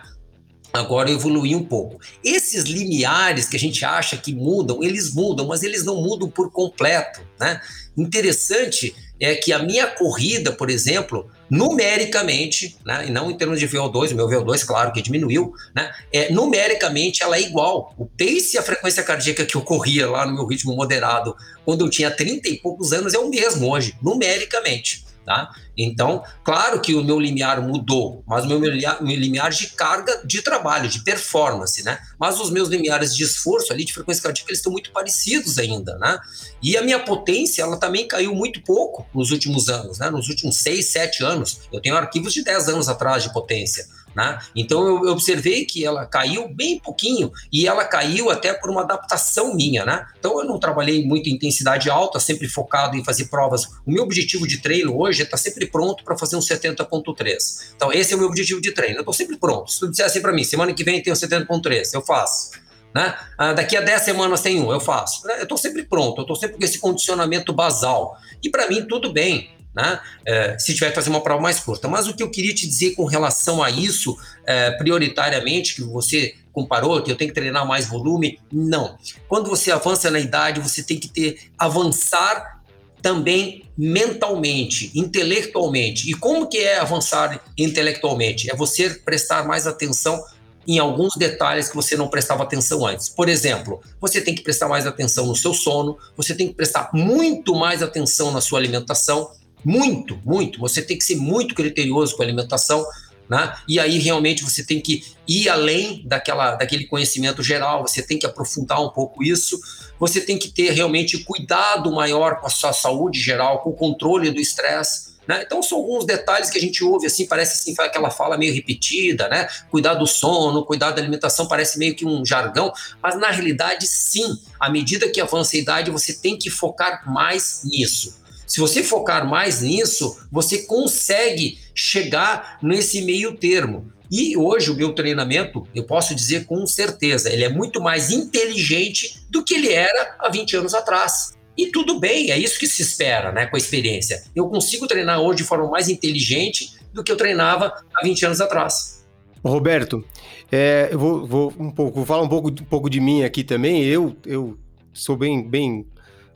[0.73, 1.99] Agora eu evoluí um pouco.
[2.25, 6.51] Esses limiares que a gente acha que mudam, eles mudam, mas eles não mudam por
[6.51, 7.61] completo, né?
[7.97, 13.69] Interessante é que a minha corrida, por exemplo, numericamente, né, e não em termos de
[13.69, 17.95] VO2, o meu VO2, claro que diminuiu, né, é, numericamente ela é igual.
[17.99, 21.35] O pace e a frequência cardíaca que eu corria lá no meu ritmo moderado
[21.65, 25.08] quando eu tinha 30 e poucos anos é o mesmo hoje, numericamente.
[25.29, 25.51] Tá?
[25.77, 30.89] Então, claro que o meu limiar mudou, mas o meu limiar de carga de trabalho,
[30.89, 31.99] de performance, né?
[32.19, 35.99] Mas os meus limiares de esforço ali, de frequência cardíaca, eles estão muito parecidos ainda,
[35.99, 36.19] né?
[36.63, 40.09] E a minha potência, ela também caiu muito pouco nos últimos anos, né?
[40.09, 41.61] Nos últimos seis, sete anos.
[41.71, 43.85] Eu tenho arquivos de 10 anos atrás de potência.
[44.19, 44.37] Né?
[44.57, 49.55] Então eu observei que ela caiu bem pouquinho e ela caiu até por uma adaptação
[49.55, 50.09] minha, né?
[50.19, 53.67] Então eu não trabalhei muito em intensidade alta, sempre focado em fazer provas.
[53.87, 57.75] O meu objetivo de treino hoje é estar sempre pronto para fazer um 70.3.
[57.77, 58.97] Então esse é o meu objetivo de treino.
[58.97, 59.71] Eu estou sempre pronto.
[59.71, 62.51] Se tu disser assim para mim, semana que vem tem o 70.3, eu faço.
[62.93, 63.17] Né?
[63.39, 65.25] Ah, daqui a 10 semanas tem um, eu faço.
[65.29, 68.19] Eu estou sempre pronto, eu estou sempre com esse condicionamento basal.
[68.43, 70.01] E para mim, tudo bem né?
[70.27, 71.89] É, se tiver que fazer uma prova mais curta.
[71.89, 74.17] Mas o que eu queria te dizer com relação a isso,
[74.47, 78.99] é, prioritariamente, que você comparou, que eu tenho que treinar mais volume, não.
[79.29, 82.59] Quando você avança na idade, você tem que ter avançar
[83.01, 86.11] também mentalmente, intelectualmente.
[86.11, 88.51] E como que é avançar intelectualmente?
[88.51, 90.21] É você prestar mais atenção
[90.67, 93.09] em alguns detalhes que você não prestava atenção antes.
[93.09, 96.91] Por exemplo, você tem que prestar mais atenção no seu sono, você tem que prestar
[96.93, 99.31] muito mais atenção na sua alimentação,
[99.65, 100.59] muito, muito.
[100.61, 102.85] Você tem que ser muito criterioso com a alimentação,
[103.29, 103.55] né?
[103.69, 108.27] E aí realmente você tem que ir além daquela, daquele conhecimento geral, você tem que
[108.27, 109.61] aprofundar um pouco isso,
[109.99, 114.31] você tem que ter realmente cuidado maior com a sua saúde geral, com o controle
[114.31, 115.09] do estresse.
[115.27, 115.43] Né?
[115.45, 119.29] Então são alguns detalhes que a gente ouve assim, parece assim, aquela fala meio repetida,
[119.29, 119.47] né?
[119.71, 124.39] Cuidar do sono, cuidar da alimentação, parece meio que um jargão, mas na realidade, sim,
[124.59, 128.17] à medida que avança a idade, você tem que focar mais nisso.
[128.49, 133.93] Se você focar mais nisso, você consegue chegar nesse meio termo.
[134.11, 139.23] E hoje o meu treinamento, eu posso dizer com certeza, ele é muito mais inteligente
[139.29, 141.37] do que ele era há 20 anos atrás.
[141.59, 144.25] E tudo bem, é isso que se espera, né, com a experiência.
[144.35, 148.41] Eu consigo treinar hoje de forma mais inteligente do que eu treinava há 20 anos
[148.41, 149.05] atrás.
[149.45, 150.03] Roberto,
[150.51, 153.45] é, eu vou, vou, um pouco, vou falar um pouco, um pouco de mim aqui
[153.45, 153.85] também.
[153.85, 154.57] Eu, eu
[154.95, 155.85] sou bem, bem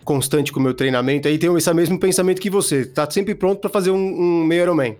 [0.05, 2.84] constante com o meu treinamento aí, tenho esse mesmo pensamento que você.
[2.84, 4.96] Tá sempre pronto para fazer um, um meio Ironman.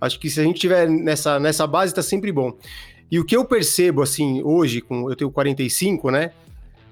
[0.00, 2.56] Acho que se a gente tiver nessa, nessa base, tá sempre bom.
[3.10, 6.32] E o que eu percebo, assim, hoje, com eu tenho 45, né?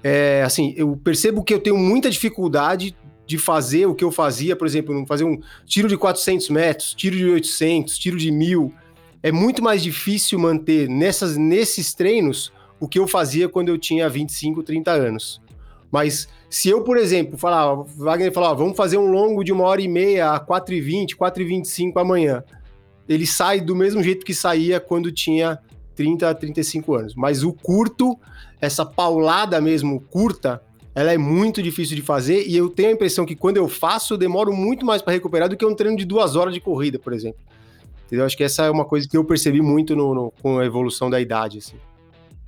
[0.03, 4.55] É, assim, eu percebo que eu tenho muita dificuldade de fazer o que eu fazia,
[4.55, 8.73] por exemplo, fazer um tiro de 400 metros, tiro de 800, tiro de 1000.
[9.21, 14.09] É muito mais difícil manter nessas, nesses treinos o que eu fazia quando eu tinha
[14.09, 15.41] 25, 30 anos.
[15.89, 19.81] Mas se eu, por exemplo, falar, Wagner falar, vamos fazer um longo de uma hora
[19.81, 22.43] e meia a 4h20, 4h25 amanhã,
[23.09, 25.57] ele sai do mesmo jeito que saía quando tinha
[25.95, 27.15] 30, 35 anos.
[27.15, 28.15] Mas o curto,
[28.61, 30.61] essa paulada mesmo curta,
[30.93, 34.13] ela é muito difícil de fazer e eu tenho a impressão que quando eu faço,
[34.13, 36.99] eu demoro muito mais para recuperar do que um treino de duas horas de corrida,
[36.99, 37.41] por exemplo.
[38.05, 38.27] Entendeu?
[38.27, 41.09] Acho que essa é uma coisa que eu percebi muito no, no com a evolução
[41.09, 41.57] da idade.
[41.57, 41.77] Assim.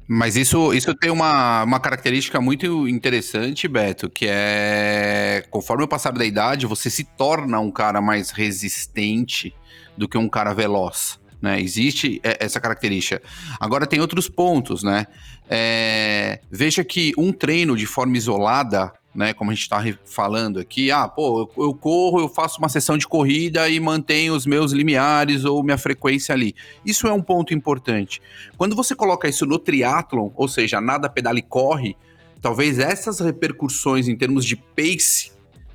[0.08, 6.12] Mas isso, isso tem uma, uma característica muito interessante, Beto, que é conforme o passar
[6.12, 9.54] da idade, você se torna um cara mais resistente
[9.98, 11.20] do que um cara veloz.
[11.42, 11.60] Né?
[11.60, 13.22] Existe essa característica.
[13.60, 15.06] Agora tem outros pontos, né?
[15.50, 19.34] É, veja que um treino de forma isolada né?
[19.34, 22.98] Como a gente está falando aqui, ah, pô, eu, eu, corro, eu faço uma sessão
[22.98, 26.54] de corrida e mantenho os meus limiares ou minha frequência ali.
[26.86, 28.22] Isso é um ponto importante.
[28.58, 31.96] Quando você coloca isso no triatlon, ou seja, nada pedala e corre,
[32.42, 35.32] talvez essas repercussões em termos de pace,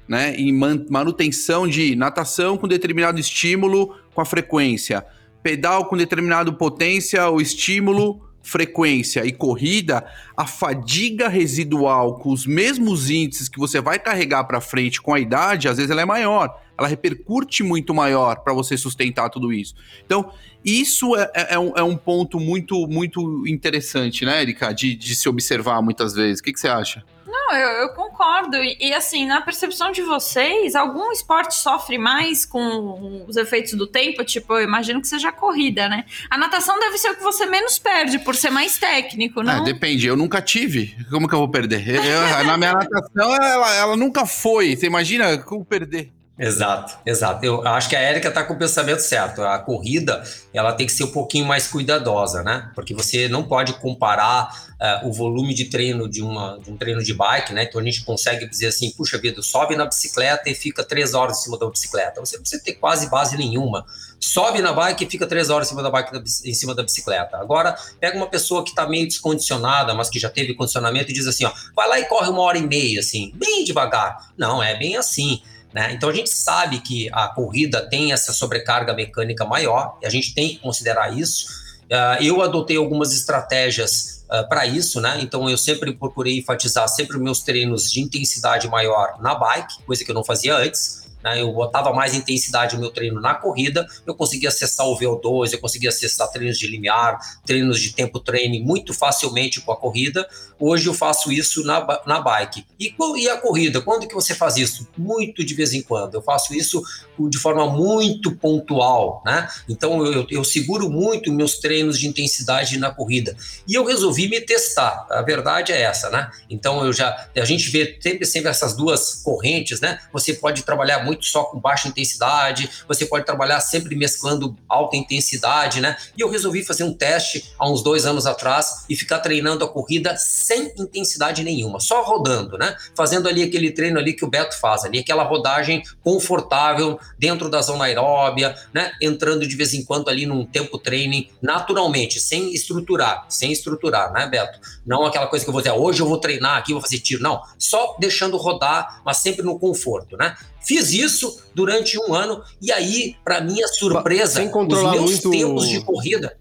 [0.07, 5.07] né, em manutenção de natação com determinado estímulo com a frequência,
[5.43, 13.11] pedal com determinado potência ou estímulo frequência e corrida, a fadiga residual com os mesmos
[13.11, 16.61] índices que você vai carregar para frente com a idade, às vezes ela é maior,
[16.81, 19.75] ela repercute muito maior para você sustentar tudo isso.
[20.05, 20.33] Então,
[20.65, 25.15] isso é, é, é, um, é, um, ponto muito, muito interessante, né, Erika, de, de
[25.15, 26.41] se observar muitas vezes.
[26.41, 27.05] O que, que você acha?
[27.27, 28.57] Não, eu, eu concordo.
[28.57, 33.87] E, e, assim, na percepção de vocês, algum esporte sofre mais com os efeitos do
[33.87, 34.25] tempo?
[34.25, 36.07] Tipo, eu imagino que seja a corrida, né?
[36.31, 39.63] A natação deve ser o que você menos perde, por ser mais técnico, não?
[39.63, 40.07] É, depende.
[40.07, 40.97] Eu nunca tive.
[41.11, 41.87] Como que eu vou perder?
[41.89, 44.75] Eu, na minha natação, ela, ela nunca foi.
[44.75, 46.11] Você imagina como perder?
[46.43, 47.45] Exato, exato.
[47.45, 49.43] Eu acho que a Érica está com o pensamento certo.
[49.43, 50.25] A corrida
[50.55, 52.71] ela tem que ser um pouquinho mais cuidadosa, né?
[52.75, 57.03] Porque você não pode comparar uh, o volume de treino de, uma, de um treino
[57.05, 57.65] de bike, né?
[57.65, 61.41] Então a gente consegue dizer assim, puxa vida, sobe na bicicleta e fica três horas
[61.41, 62.21] em cima da bicicleta.
[62.21, 63.85] Você não precisa ter quase base nenhuma.
[64.19, 67.37] Sobe na bike e fica três horas em cima da bike em cima da bicicleta.
[67.37, 71.27] Agora pega uma pessoa que está meio descondicionada, mas que já teve condicionamento e diz
[71.27, 74.31] assim, ó, vai lá e corre uma hora e meia, assim, bem devagar.
[74.39, 75.43] Não, é bem assim.
[75.73, 75.93] Né?
[75.93, 80.35] Então a gente sabe que a corrida tem essa sobrecarga mecânica maior e a gente
[80.35, 81.47] tem que considerar isso.
[81.85, 85.19] Uh, eu adotei algumas estratégias uh, para isso, né?
[85.21, 90.11] Então eu sempre procurei enfatizar sempre meus treinos de intensidade maior na bike, coisa que
[90.11, 91.41] eu não fazia antes né?
[91.41, 95.59] Eu botava mais intensidade no meu treino na corrida, eu conseguia acessar o VO2, eu
[95.59, 100.29] conseguia acessar treinos de limiar, treinos de tempo treino muito facilmente com a corrida.
[100.59, 102.67] Hoje eu faço isso na, na bike.
[102.79, 103.81] E, e a corrida?
[103.81, 104.87] Quando que você faz isso?
[104.97, 106.15] Muito de vez em quando.
[106.15, 106.83] Eu faço isso
[107.19, 109.49] de forma muito pontual, né?
[109.69, 113.37] Então eu, eu seguro muito meus treinos de intensidade na corrida.
[113.67, 115.07] E eu resolvi me testar.
[115.11, 116.31] A verdade é essa, né?
[116.49, 119.99] Então eu já a gente vê sempre, sempre essas duas correntes, né?
[120.13, 125.81] Você pode trabalhar muito só com baixa intensidade, você pode trabalhar sempre mesclando alta intensidade,
[125.81, 125.97] né?
[126.17, 129.69] E eu resolvi fazer um teste há uns dois anos atrás e ficar treinando a
[129.69, 132.77] corrida sem intensidade nenhuma, só rodando, né?
[132.95, 137.63] Fazendo ali aquele treino ali que o Beto faz, ali aquela rodagem confortável dentro da
[137.63, 138.93] zona aeróbia, né?
[139.01, 144.27] Entrando de vez em quando ali num tempo training naturalmente, sem estruturar, sem estruturar, né,
[144.27, 144.59] Beto?
[144.87, 146.99] Não aquela coisa que eu vou dizer, ah, hoje eu vou treinar aqui, vou fazer
[146.99, 150.37] tiro, não, só deixando rodar, mas sempre no conforto, né?
[150.61, 155.31] Fiz isso durante um ano e aí, para minha surpresa, Sem controlar os meus muito...
[155.31, 156.41] tempos de corrida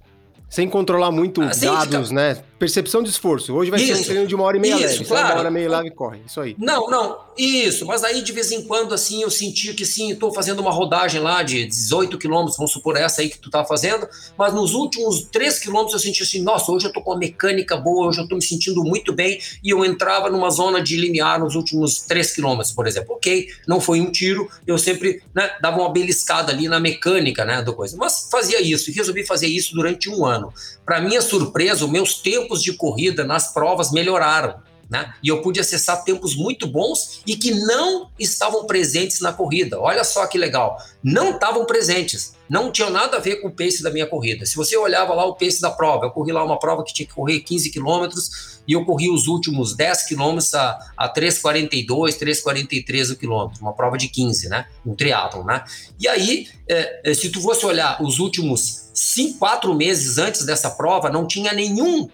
[0.49, 2.41] sem controlar muito ah, dados, né?
[2.59, 3.55] Percepção de esforço.
[3.55, 5.05] Hoje vai isso, ser um treino de uma hora e meia isso, leve.
[5.05, 5.27] Claro.
[5.27, 6.19] Uma hora e meia leve e corre.
[6.27, 6.55] Isso aí.
[6.59, 7.17] Não, não.
[7.37, 7.85] Isso.
[7.85, 11.21] Mas aí, de vez em quando, assim, eu senti que, sim, estou fazendo uma rodagem
[11.21, 14.07] lá de 18 quilômetros, vamos supor essa aí que tu tá fazendo,
[14.37, 17.77] mas nos últimos 3 quilômetros eu senti assim, nossa, hoje eu tô com uma mecânica
[17.77, 21.39] boa, hoje eu tô me sentindo muito bem, e eu entrava numa zona de limiar
[21.39, 23.15] nos últimos 3 quilômetros, por exemplo.
[23.15, 27.61] Ok, não foi um tiro, eu sempre né, dava uma beliscada ali na mecânica, né,
[27.61, 27.95] do coisa.
[27.95, 30.53] Mas fazia isso, e resolvi fazer isso durante um ano.
[30.85, 34.61] Para minha surpresa, os meus tempos de corrida nas provas melhoraram.
[34.89, 35.13] Né?
[35.21, 39.79] E eu pude acessar tempos muito bons e que não estavam presentes na corrida.
[39.79, 40.81] Olha só que legal.
[41.03, 42.33] Não estavam presentes.
[42.49, 44.47] Não tinha nada a ver com o pace da minha corrida.
[44.47, 47.07] Se você olhava lá o pace da prova, eu corri lá uma prova que tinha
[47.07, 51.85] que correr 15 quilômetros e eu corri os últimos 10 quilômetros a, a 3,42,
[52.17, 53.61] 3,43 o quilômetro.
[53.61, 54.65] Uma prova de 15, né?
[54.83, 55.63] Um triatlon, né?
[55.99, 61.11] E aí, é, se tu fosse olhar os últimos 5, 4 meses antes dessa prova,
[61.11, 62.09] não tinha nenhum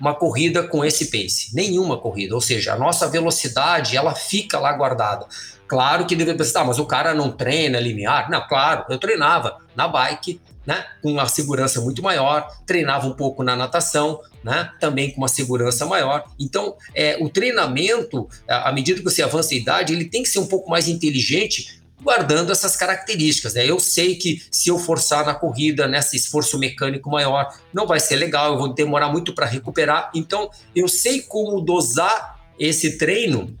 [0.00, 4.72] uma corrida com esse pace, nenhuma corrida, ou seja, a nossa velocidade ela fica lá
[4.72, 5.26] guardada.
[5.66, 8.30] Claro que deve pensar, ah, mas o cara não treina limiar?
[8.30, 13.42] Não, claro, eu treinava na bike, né, com uma segurança muito maior, treinava um pouco
[13.42, 16.24] na natação, né, também com uma segurança maior.
[16.38, 20.38] Então, é, o treinamento, à medida que você avança a idade, ele tem que ser
[20.38, 23.54] um pouco mais inteligente guardando essas características.
[23.54, 23.66] Né?
[23.66, 28.16] Eu sei que se eu forçar na corrida, nesse esforço mecânico maior, não vai ser
[28.16, 30.10] legal, eu vou demorar muito para recuperar.
[30.14, 33.56] Então, eu sei como dosar esse treino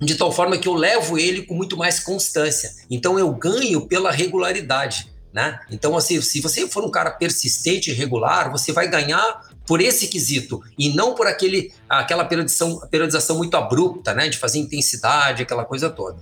[0.00, 2.74] de tal forma que eu levo ele com muito mais constância.
[2.90, 5.10] Então, eu ganho pela regularidade.
[5.32, 5.60] Né?
[5.70, 10.08] Então, assim, se você for um cara persistente e regular, você vai ganhar por esse
[10.08, 14.28] quesito e não por aquele, aquela periodização, periodização muito abrupta, né?
[14.28, 16.18] De fazer intensidade, aquela coisa toda.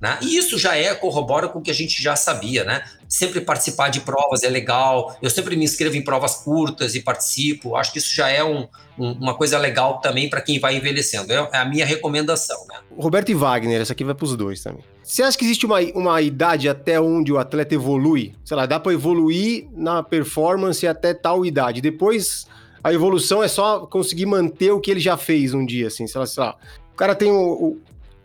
[0.00, 0.18] Né?
[0.22, 2.82] E isso já é, corrobora com o que a gente já sabia, né?
[3.06, 5.14] Sempre participar de provas é legal.
[5.20, 7.76] Eu sempre me inscrevo em provas curtas e participo.
[7.76, 8.66] Acho que isso já é um,
[8.98, 11.30] um, uma coisa legal também para quem vai envelhecendo.
[11.30, 12.78] É, é a minha recomendação, né?
[12.96, 14.82] Roberto e Wagner, essa aqui vai para os dois também.
[15.02, 18.34] Você acha que existe uma, uma idade até onde o atleta evolui?
[18.42, 21.82] Sei lá, dá para evoluir na performance até tal idade.
[21.82, 22.46] Depois,
[22.82, 26.06] a evolução é só conseguir manter o que ele já fez um dia, assim.
[26.06, 26.56] Sei lá, sei lá.
[26.92, 27.78] O cara tem o,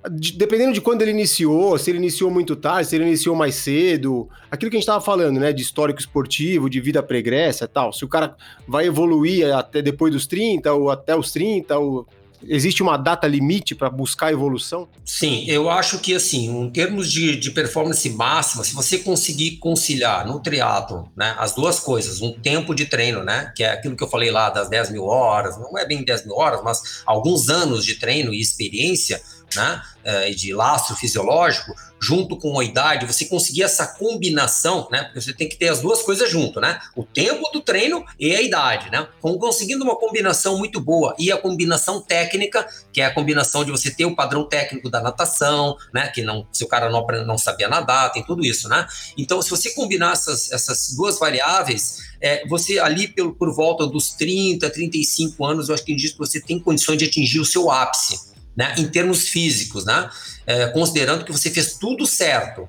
[0.09, 4.29] dependendo de quando ele iniciou, se ele iniciou muito tarde, se ele iniciou mais cedo,
[4.49, 8.05] aquilo que a gente estava falando, né, de histórico esportivo, de vida pregressa tal, se
[8.05, 8.35] o cara
[8.67, 12.07] vai evoluir até depois dos 30 ou até os 30, ou
[12.47, 14.87] existe uma data limite para buscar evolução?
[15.03, 20.25] Sim, eu acho que assim, em termos de, de performance máxima, se você conseguir conciliar
[20.27, 24.03] no triatlo, né, as duas coisas, um tempo de treino, né, que é aquilo que
[24.03, 27.49] eu falei lá das 10 mil horas, não é bem 10 mil horas, mas alguns
[27.49, 29.21] anos de treino e experiência,
[29.55, 35.03] né, eh, de lastro fisiológico, junto com a idade, você conseguir essa combinação, né?
[35.03, 36.79] Porque você tem que ter as duas coisas junto, né?
[36.95, 39.07] O tempo do treino e a idade, né?
[39.21, 43.89] Conseguindo uma combinação muito boa e a combinação técnica, que é a combinação de você
[43.89, 46.07] ter o padrão técnico da natação, né?
[46.07, 48.85] Que não, se o cara não, não sabia nadar, tem tudo isso, né?
[49.17, 54.11] Então, se você combinar essas, essas duas variáveis, é, você ali por, por volta dos
[54.11, 58.75] 30, 35 anos, eu acho que você tem condições de atingir o seu ápice né,
[58.77, 60.09] em termos físicos, né,
[60.45, 62.67] é, considerando que você fez tudo certo.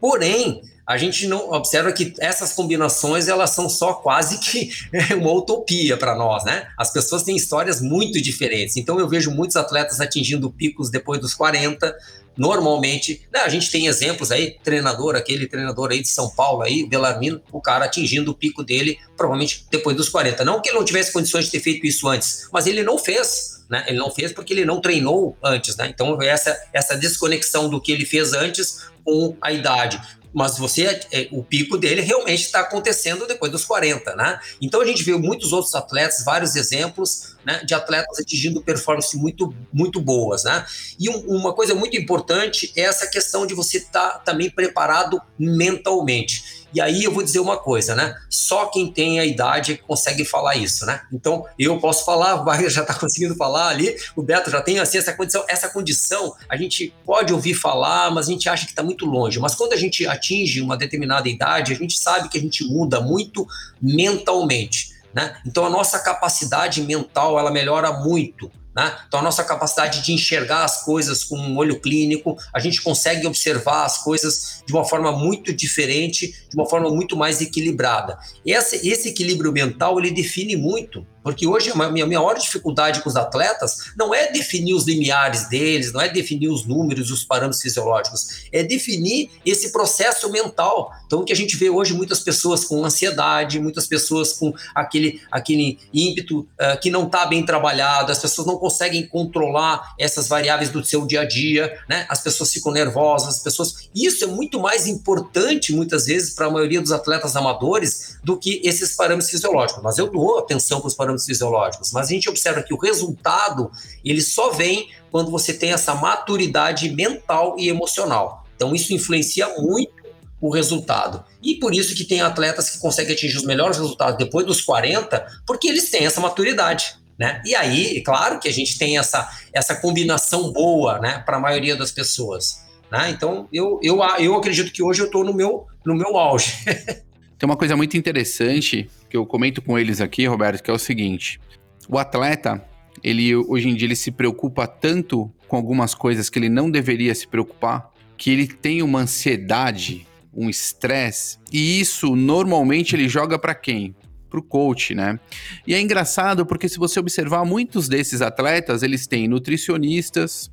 [0.00, 4.70] Porém, a gente não observa que essas combinações elas são só quase que
[5.16, 6.68] uma utopia para nós, né?
[6.78, 8.76] As pessoas têm histórias muito diferentes.
[8.76, 11.96] Então eu vejo muitos atletas atingindo picos depois dos 40,
[12.36, 16.86] normalmente, né, a gente tem exemplos aí, treinador, aquele treinador aí de São Paulo aí,
[16.86, 20.44] Belarmino, o cara atingindo o pico dele provavelmente depois dos 40.
[20.44, 23.53] Não que ele não tivesse condições de ter feito isso antes, mas ele não fez,
[23.68, 23.84] né?
[23.88, 25.88] Ele não fez porque ele não treinou antes, né?
[25.88, 30.00] Então essa essa desconexão do que ele fez antes com a idade
[30.34, 34.40] mas você é, o pico dele realmente está acontecendo depois dos 40, né?
[34.60, 39.54] Então a gente vê muitos outros atletas, vários exemplos, né, de atletas atingindo performances muito
[39.72, 40.66] muito boas, né?
[40.98, 45.22] E um, uma coisa muito importante é essa questão de você estar tá também preparado
[45.38, 46.63] mentalmente.
[46.74, 48.16] E aí eu vou dizer uma coisa, né?
[48.28, 51.02] Só quem tem a idade é que consegue falar isso, né?
[51.12, 54.80] Então eu posso falar, o Wagner já está conseguindo falar ali, o Beto já tem
[54.80, 55.44] assim essa condição.
[55.48, 59.38] Essa condição a gente pode ouvir falar, mas a gente acha que está muito longe.
[59.38, 63.00] Mas quando a gente atinge uma determinada idade, a gente sabe que a gente muda
[63.00, 63.46] muito
[63.80, 64.92] mentalmente.
[65.14, 65.36] Né?
[65.46, 68.96] Então a nossa capacidade mental ela melhora muito Né?
[69.06, 73.26] Então, a nossa capacidade de enxergar as coisas com um olho clínico, a gente consegue
[73.26, 78.18] observar as coisas de uma forma muito diferente, de uma forma muito mais equilibrada.
[78.44, 83.16] Esse, esse equilíbrio mental, ele define muito porque hoje a minha, maior dificuldade com os
[83.16, 88.46] atletas não é definir os limiares deles, não é definir os números, os parâmetros fisiológicos,
[88.52, 90.92] é definir esse processo mental.
[91.06, 95.78] Então, que a gente vê hoje, muitas pessoas com ansiedade, muitas pessoas com aquele, aquele
[95.92, 100.84] ímpeto uh, que não está bem trabalhado, as pessoas não conseguem controlar essas variáveis do
[100.84, 102.04] seu dia a dia, né?
[102.10, 103.88] as pessoas ficam nervosas, as pessoas.
[103.94, 108.60] Isso é muito mais importante, muitas vezes, para a maioria dos atletas amadores do que
[108.62, 109.82] esses parâmetros fisiológicos.
[109.82, 113.70] Mas eu dou atenção para os parâmetros fisiológicos, mas a gente observa que o resultado
[114.04, 118.44] ele só vem quando você tem essa maturidade mental e emocional.
[118.56, 119.92] Então isso influencia muito
[120.40, 121.24] o resultado.
[121.42, 125.26] E por isso que tem atletas que conseguem atingir os melhores resultados depois dos 40,
[125.46, 126.96] porque eles têm essa maturidade.
[127.18, 127.40] Né?
[127.44, 131.76] E aí, claro que a gente tem essa, essa combinação boa né, para a maioria
[131.76, 132.64] das pessoas.
[132.90, 133.10] Né?
[133.10, 136.52] Então, eu, eu, eu acredito que hoje eu estou no meu, no meu auge.
[137.38, 140.78] Tem uma coisa muito interessante que eu comento com eles aqui, Roberto, que é o
[140.78, 141.40] seguinte:
[141.88, 142.64] o atleta,
[143.02, 147.14] ele hoje em dia ele se preocupa tanto com algumas coisas que ele não deveria
[147.14, 153.54] se preocupar, que ele tem uma ansiedade, um estresse, e isso normalmente ele joga para
[153.54, 153.94] quem?
[154.28, 155.18] Pro coach, né?
[155.66, 160.50] E é engraçado porque se você observar muitos desses atletas, eles têm nutricionistas,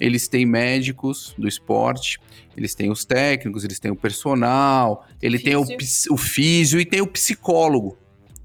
[0.00, 2.18] eles têm médicos do esporte,
[2.56, 5.66] eles têm os técnicos, eles têm o personal, ele físio.
[5.66, 7.96] tem o, o físio e tem o psicólogo.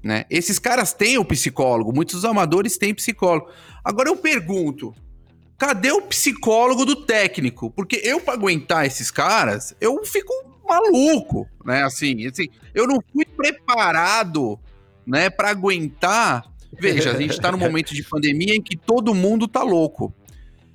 [0.02, 0.24] Né?
[0.28, 3.48] Esses caras têm o psicólogo, muitos amadores têm psicólogo.
[3.82, 4.94] Agora eu pergunto,
[5.56, 7.70] cadê o psicólogo do técnico?
[7.70, 10.32] Porque eu, para aguentar esses caras, eu fico
[10.66, 11.82] maluco, né?
[11.84, 14.58] Assim, assim eu não fui preparado,
[15.06, 16.44] né, para aguentar.
[16.78, 20.12] Veja, a gente está num momento de pandemia em que todo mundo tá louco.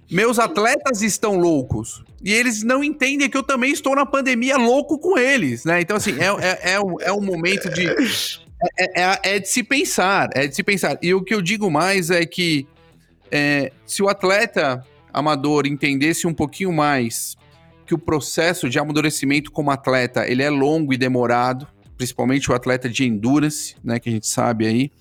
[0.10, 2.04] Meus atletas estão loucos.
[2.24, 5.80] E eles não entendem que eu também estou na pandemia louco com eles, né?
[5.80, 7.88] Então, assim, é, é, é, um, é um momento de.
[8.78, 10.98] É, é, é, de se pensar, é de se pensar.
[11.02, 12.68] E o que eu digo mais é que
[13.32, 17.38] é, se o atleta amador entendesse um pouquinho mais
[17.86, 22.90] que o processo de amadurecimento como atleta ele é longo e demorado, principalmente o atleta
[22.90, 24.92] de endurance, né, que a gente sabe aí,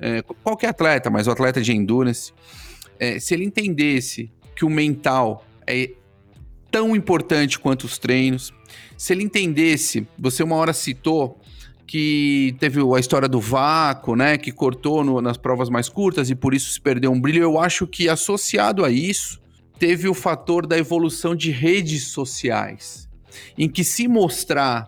[0.00, 2.32] é, qualquer atleta, mas o atleta de endurance,
[2.98, 5.90] é, se ele entendesse que o mental é
[6.70, 8.52] tão importante quanto os treinos,
[8.96, 11.40] se ele entendesse, você uma hora citou
[11.86, 16.34] que teve a história do vácuo, né, que cortou no, nas provas mais curtas e
[16.34, 17.42] por isso se perdeu um brilho.
[17.42, 19.40] Eu acho que associado a isso
[19.78, 23.08] teve o fator da evolução de redes sociais,
[23.56, 24.86] em que se mostrar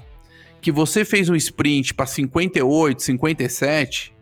[0.61, 4.13] que você fez um sprint para 58, 57,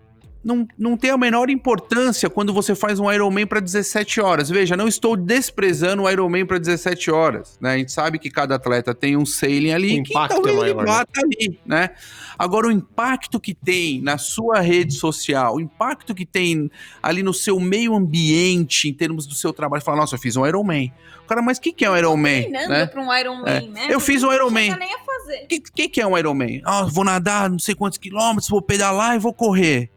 [0.43, 4.49] não, não tem a menor importância quando você faz um Ironman para 17 horas.
[4.49, 7.75] Veja, não estou desprezando o Ironman para 17 horas, né?
[7.75, 10.57] A gente sabe que cada atleta tem um sailing ali, o que então é ele
[10.57, 10.85] maior, né?
[10.85, 11.91] bata ali, né?
[12.39, 16.71] Agora, o impacto que tem na sua rede social, o impacto que tem
[17.03, 20.47] ali no seu meio ambiente, em termos do seu trabalho, fala, nossa, eu fiz um
[20.47, 20.93] Ironman.
[21.27, 22.49] Cara, mas o que, que é um Ironman?
[22.49, 22.87] né?
[22.87, 23.61] para um Ironman, é.
[23.69, 23.87] né?
[23.91, 24.73] Eu fiz um Ironman.
[24.73, 26.63] O que, que, que é um Ironman?
[26.65, 29.91] Ah, vou nadar não sei quantos quilômetros, vou pedalar e vou correr.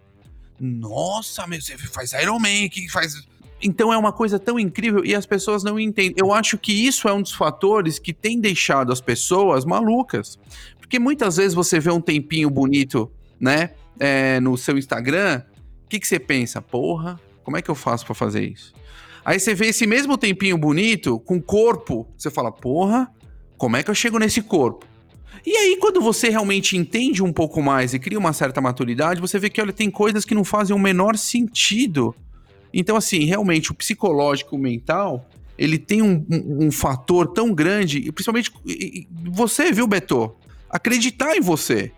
[0.64, 3.16] Nossa, meu, você faz Iron Man, que faz.
[3.60, 6.14] Então é uma coisa tão incrível e as pessoas não entendem.
[6.16, 10.38] Eu acho que isso é um dos fatores que tem deixado as pessoas malucas.
[10.78, 13.72] Porque muitas vezes você vê um tempinho bonito, né?
[14.00, 15.42] É, no seu Instagram,
[15.86, 16.62] o que, que você pensa?
[16.62, 18.74] Porra, como é que eu faço para fazer isso?
[19.26, 23.12] Aí você vê esse mesmo tempinho bonito com corpo, você fala, porra,
[23.58, 24.86] como é que eu chego nesse corpo?
[25.46, 29.40] E aí, quando você realmente entende um pouco mais e cria uma certa maturidade, você
[29.40, 32.16] vê que, olha, tem coisas que não fazem o menor sentido.
[32.74, 35.28] Então, assim, realmente, o psicológico, o mental,
[35.58, 38.52] ele tem um, um, um fator tão grande, e principalmente
[39.32, 40.36] você, viu, Beto?
[40.70, 41.92] Acreditar em você.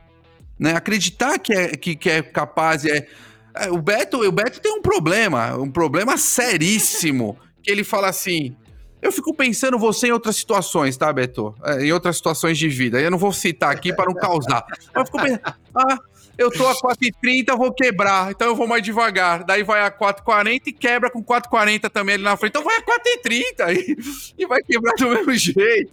[0.58, 0.76] Né?
[0.76, 2.86] Acreditar que é, que, que é capaz.
[2.86, 3.08] É,
[3.56, 7.38] é, o, Beto, o Beto tem um problema, um problema seríssimo.
[7.62, 8.56] que ele fala assim:
[9.04, 11.54] eu fico pensando você em outras situações, tá, Beto?
[11.64, 13.02] É, em outras situações de vida.
[13.02, 14.66] Eu não vou citar aqui para não causar.
[14.96, 15.42] Eu fico pensando,
[15.76, 15.98] ah,
[16.38, 19.44] eu tô a 4,30, vou quebrar, então eu vou mais devagar.
[19.44, 22.52] Daí vai a 4,40 e quebra com 4,40 também ali na frente.
[22.52, 23.98] Então vai a 4,30 e,
[24.42, 25.92] e vai quebrar do mesmo jeito.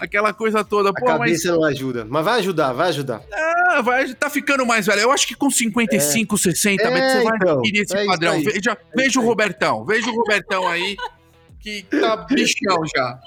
[0.00, 0.90] Aquela coisa toda.
[0.90, 1.58] A Pô, cabeça mas...
[1.58, 2.06] não ajuda.
[2.08, 3.22] Mas vai ajudar, vai ajudar.
[3.30, 5.02] Ah, vai, tá ficando mais velho.
[5.02, 6.38] Eu acho que com 55, é.
[6.38, 8.42] 60, é, você vai então, adquirir esse é padrão.
[8.42, 10.96] Veja, é veja o Robertão, veja o Robertão aí
[11.60, 13.20] que tá bichão já.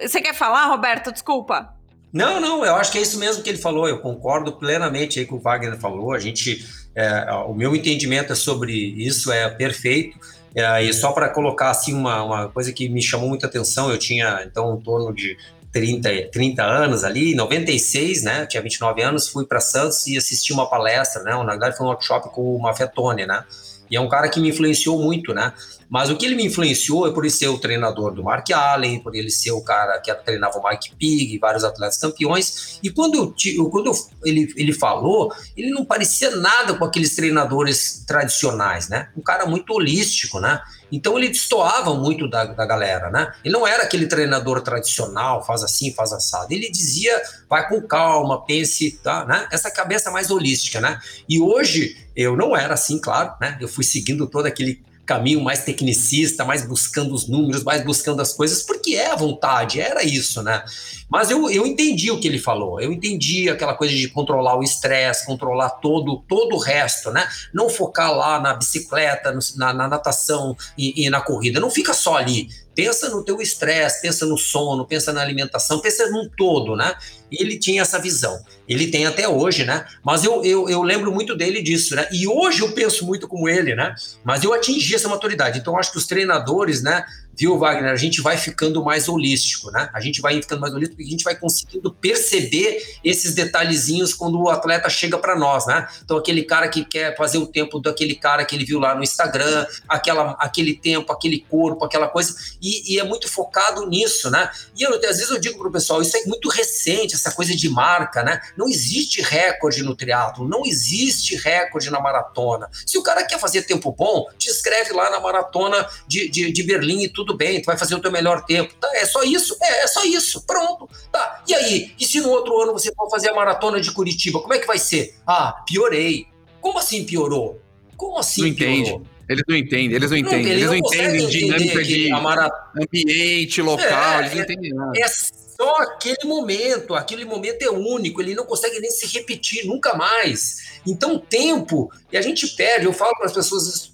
[0.00, 1.12] Você quer falar, Roberto?
[1.12, 1.74] Desculpa.
[2.12, 3.88] Não, não, eu acho que é isso mesmo que ele falou.
[3.88, 6.12] Eu concordo plenamente aí com o Wagner falou.
[6.12, 6.64] A gente,
[6.94, 10.18] é, o meu entendimento é sobre isso é perfeito.
[10.54, 13.98] É, e só para colocar assim uma, uma coisa que me chamou muita atenção, eu
[13.98, 15.36] tinha então em torno de
[15.72, 18.46] 30, 30 anos ali, em 96, né?
[18.46, 21.32] Tinha 29 anos, fui para Santos e assisti uma palestra, né?
[21.32, 23.42] Na verdade, foi um workshop com o Mafetone, né?
[23.90, 25.52] E é um cara que me influenciou muito, né?
[25.88, 29.00] Mas o que ele me influenciou é por ele ser o treinador do Mark Allen,
[29.00, 32.80] por ele ser o cara que treinava o Mike Pig, vários atletas campeões.
[32.82, 33.92] E quando, eu, quando eu,
[34.24, 39.08] ele, ele falou, ele não parecia nada com aqueles treinadores tradicionais, né?
[39.16, 40.60] Um cara muito holístico, né?
[40.90, 43.32] Então ele destoava muito da, da galera, né?
[43.44, 46.52] Ele não era aquele treinador tradicional, faz assim, faz assado.
[46.52, 49.24] Ele dizia, vai com calma, pense, tá?
[49.24, 49.46] Né?
[49.50, 50.98] Essa cabeça mais holística, né?
[51.28, 53.58] E hoje eu não era assim, claro, né?
[53.60, 58.32] Eu fui seguindo todo aquele caminho mais tecnicista, mais buscando os números, mais buscando as
[58.32, 60.64] coisas, porque é a vontade, era isso, né?
[61.08, 64.62] Mas eu, eu entendi o que ele falou, eu entendi aquela coisa de controlar o
[64.62, 67.28] estresse, controlar todo, todo o resto, né?
[67.52, 72.16] Não focar lá na bicicleta, na, na natação e, e na corrida, não fica só
[72.16, 72.48] ali.
[72.74, 76.94] Pensa no teu estresse, pensa no sono, pensa na alimentação, pensa num todo, né?
[77.38, 78.42] Ele tinha essa visão.
[78.68, 79.84] Ele tem até hoje, né?
[80.02, 82.08] Mas eu, eu, eu lembro muito dele disso, né?
[82.12, 83.94] E hoje eu penso muito como ele, né?
[84.24, 85.58] Mas eu atingi essa maturidade.
[85.58, 87.04] Então acho que os treinadores, né?
[87.36, 87.92] viu, Wagner?
[87.92, 89.90] A gente vai ficando mais holístico, né?
[89.92, 94.40] A gente vai ficando mais holístico porque a gente vai conseguindo perceber esses detalhezinhos quando
[94.40, 95.86] o atleta chega para nós, né?
[96.02, 99.02] Então, aquele cara que quer fazer o tempo daquele cara que ele viu lá no
[99.02, 104.50] Instagram, aquela, aquele tempo, aquele corpo, aquela coisa, e, e é muito focado nisso, né?
[104.76, 107.68] E eu, às vezes eu digo pro pessoal, isso é muito recente, essa coisa de
[107.68, 108.40] marca, né?
[108.56, 112.68] Não existe recorde no triatlo, não existe recorde na maratona.
[112.86, 116.62] Se o cara quer fazer tempo bom, te escreve lá na maratona de, de, de
[116.62, 118.74] Berlim e tudo bem, tu vai fazer o teu melhor tempo.
[118.74, 119.56] Tá, é só isso?
[119.62, 120.42] É, é só isso.
[120.42, 120.88] Pronto.
[121.10, 121.42] Tá.
[121.48, 121.94] E aí?
[121.98, 124.66] E se no outro ano você for fazer a maratona de Curitiba, como é que
[124.66, 125.16] vai ser?
[125.26, 126.26] Ah, piorei.
[126.60, 127.60] Como assim piorou?
[127.96, 128.74] Como assim não piorou?
[128.74, 129.13] Entende.
[129.28, 130.52] Eles não entendem, eles não entendem.
[130.52, 134.92] Eles não, entendem dinâmica de ambiente local, é, eles não entendem nada.
[134.98, 139.94] É só aquele momento, aquele momento é único, ele não consegue nem se repetir nunca
[139.94, 140.80] mais.
[140.86, 143.92] Então, tempo, e a gente perde, eu falo para as pessoas,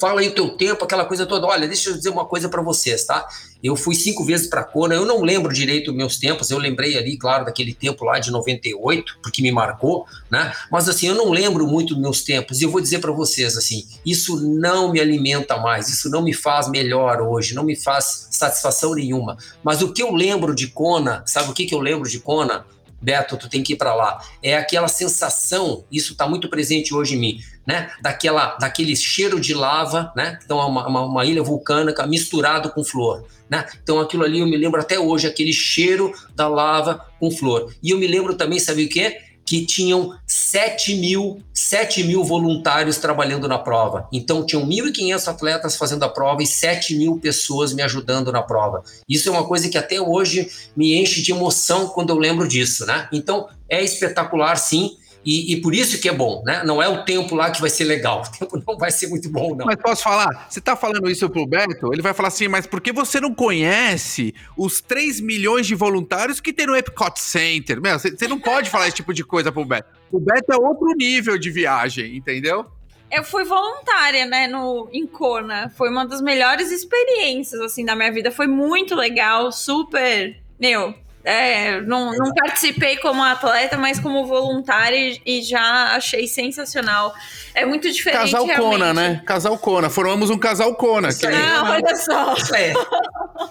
[0.00, 1.46] fala aí o teu tempo, aquela coisa toda.
[1.46, 3.26] Olha, deixa eu dizer uma coisa para vocês, tá?
[3.64, 7.16] Eu fui cinco vezes para Kona, eu não lembro direito meus tempos, eu lembrei ali,
[7.16, 10.52] claro, daquele tempo lá de 98, porque me marcou, né?
[10.70, 13.86] Mas assim, eu não lembro muito meus tempos, e eu vou dizer para vocês assim,
[14.04, 18.94] isso não me alimenta mais, isso não me faz melhor hoje, não me faz satisfação
[18.94, 19.38] nenhuma.
[19.62, 22.66] Mas o que eu lembro de Kona, sabe o que, que eu lembro de Kona?
[23.04, 24.18] Beto, tu tem que ir para lá.
[24.42, 27.90] É aquela sensação, isso está muito presente hoje em mim, né?
[28.00, 30.38] Daquela, daquele cheiro de lava, né?
[30.42, 33.66] Então, é uma, uma, uma, ilha vulcânica misturado com flor, né?
[33.82, 37.74] Então, aquilo ali eu me lembro até hoje, aquele cheiro da lava com flor.
[37.82, 39.18] E eu me lembro também, sabe o que?
[39.44, 44.08] Que tinham 7 mil, 7 mil voluntários trabalhando na prova.
[44.12, 48.82] Então, tinham 1.500 atletas fazendo a prova e 7 mil pessoas me ajudando na prova.
[49.08, 52.86] Isso é uma coisa que até hoje me enche de emoção quando eu lembro disso,
[52.86, 53.08] né?
[53.12, 54.96] Então, é espetacular, sim.
[55.24, 56.62] E, e, por isso que é bom, né?
[56.64, 58.22] Não é o tempo lá que vai ser legal.
[58.44, 59.64] O tempo não vai ser muito bom, não.
[59.64, 60.46] Mas posso falar?
[60.48, 61.92] Você tá falando isso pro Beto?
[61.92, 66.40] Ele vai falar assim, mas por que você não conhece os 3 milhões de voluntários
[66.40, 67.80] que tem no Epcot Center?
[67.80, 69.88] Meu, você, você não pode falar esse tipo de coisa pro Beto.
[70.12, 72.66] O Beto é outro nível de viagem, entendeu?
[73.14, 75.70] eu fui voluntária, né, no em Kona.
[75.76, 78.30] Foi uma das melhores experiências assim da minha vida.
[78.30, 80.94] Foi muito legal, super, meu,
[81.24, 87.14] é, não, não participei como atleta, mas como voluntária e já achei sensacional.
[87.54, 88.30] É muito diferente.
[88.30, 88.70] Casal realmente.
[88.72, 89.22] Kona, né?
[89.24, 89.88] Casal Kona.
[89.88, 91.08] Formamos um casal Kona.
[91.08, 92.34] Isso aí, não, olha só.
[92.34, 92.74] Isso aí.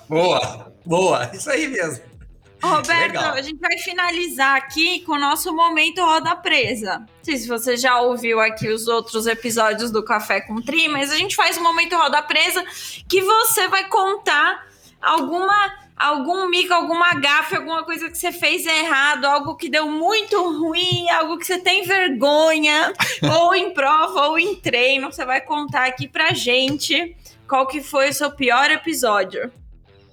[0.08, 1.32] boa, boa.
[1.34, 2.14] Isso aí mesmo.
[2.62, 3.34] Roberto, Legal.
[3.34, 7.00] a gente vai finalizar aqui com o nosso momento Roda Presa.
[7.00, 11.12] Não sei se você já ouviu aqui os outros episódios do Café com Tri, mas
[11.12, 12.64] a gente faz um momento Roda Presa
[13.10, 14.66] que você vai contar
[15.02, 20.38] alguma algum mico, alguma gafe, alguma coisa que você fez errado, algo que deu muito
[20.60, 22.94] ruim, algo que você tem vergonha,
[23.40, 27.16] ou em prova ou em treino, você vai contar aqui pra gente
[27.48, 29.52] qual que foi o seu pior episódio.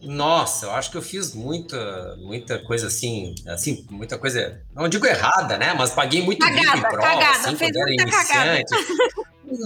[0.03, 5.07] Nossa, eu acho que eu fiz muita, muita coisa assim, assim, muita coisa, não digo
[5.07, 5.75] errada, né?
[5.75, 8.75] Mas paguei muito cagada, em prova, cagada, assim, fez quando era iniciante.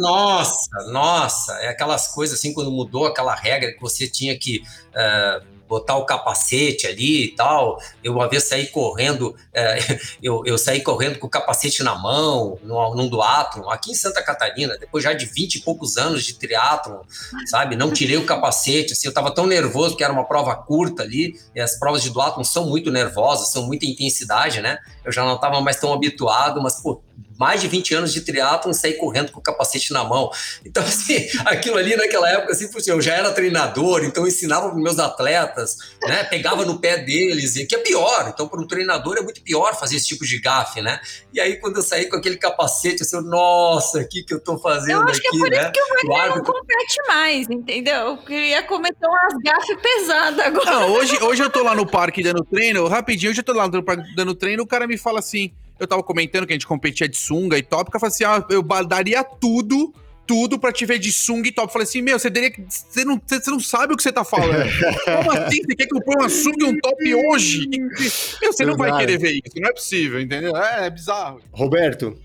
[0.00, 5.53] Nossa, nossa, é aquelas coisas assim, quando mudou aquela regra que você tinha que uh,
[5.68, 7.78] botar o capacete ali e tal.
[8.02, 9.78] Eu uma vez saí correndo, é,
[10.22, 14.22] eu, eu saí correndo com o capacete na mão, no, num duatlon, aqui em Santa
[14.22, 17.00] Catarina, depois já de 20 e poucos anos de triatlon,
[17.46, 17.76] sabe?
[17.76, 21.38] Não tirei o capacete, assim, eu tava tão nervoso porque era uma prova curta ali,
[21.54, 24.78] e as provas de duatlon são muito nervosas, são muita intensidade, né?
[25.04, 27.02] Eu já não tava mais tão habituado, mas, pô,
[27.38, 30.30] mais de 20 anos de triatlon e sair correndo com o capacete na mão.
[30.64, 34.78] Então, assim, aquilo ali naquela época, assim, eu já era treinador, então eu ensinava para
[34.78, 36.24] meus atletas, né?
[36.24, 38.30] Pegava no pé deles, e que é pior.
[38.32, 41.00] Então, para um treinador é muito pior fazer esse tipo de gafe, né?
[41.32, 44.58] E aí, quando eu saí com aquele capacete, eu, nossa, o que, que eu tô
[44.58, 45.06] fazendo aqui, né?
[45.06, 45.60] Eu acho aqui, que é por né?
[45.60, 47.94] isso que o Wagner não compete mais, entendeu?
[47.94, 50.70] Eu queria cometer umas gafes pesadas agora.
[50.70, 53.68] Não, hoje, hoje eu tô lá no parque dando treino, rapidinho, hoje eu tô lá
[53.68, 56.66] no parque dando treino, o cara me fala assim, eu tava comentando que a gente
[56.66, 59.92] competia de sunga e top, eu falei assim, ah, eu daria tudo,
[60.26, 61.72] tudo pra te ver de sunga e top.
[61.72, 62.64] Falei assim, meu, você teria que.
[62.68, 64.68] Você não, você não sabe o que você tá falando.
[65.04, 65.62] Como assim?
[65.62, 67.68] Você quer que eu ponha uma sunga e um top hoje?
[67.68, 70.56] Meu, você não vai querer ver isso, não é possível, entendeu?
[70.56, 71.40] É, é bizarro.
[71.52, 72.16] Roberto,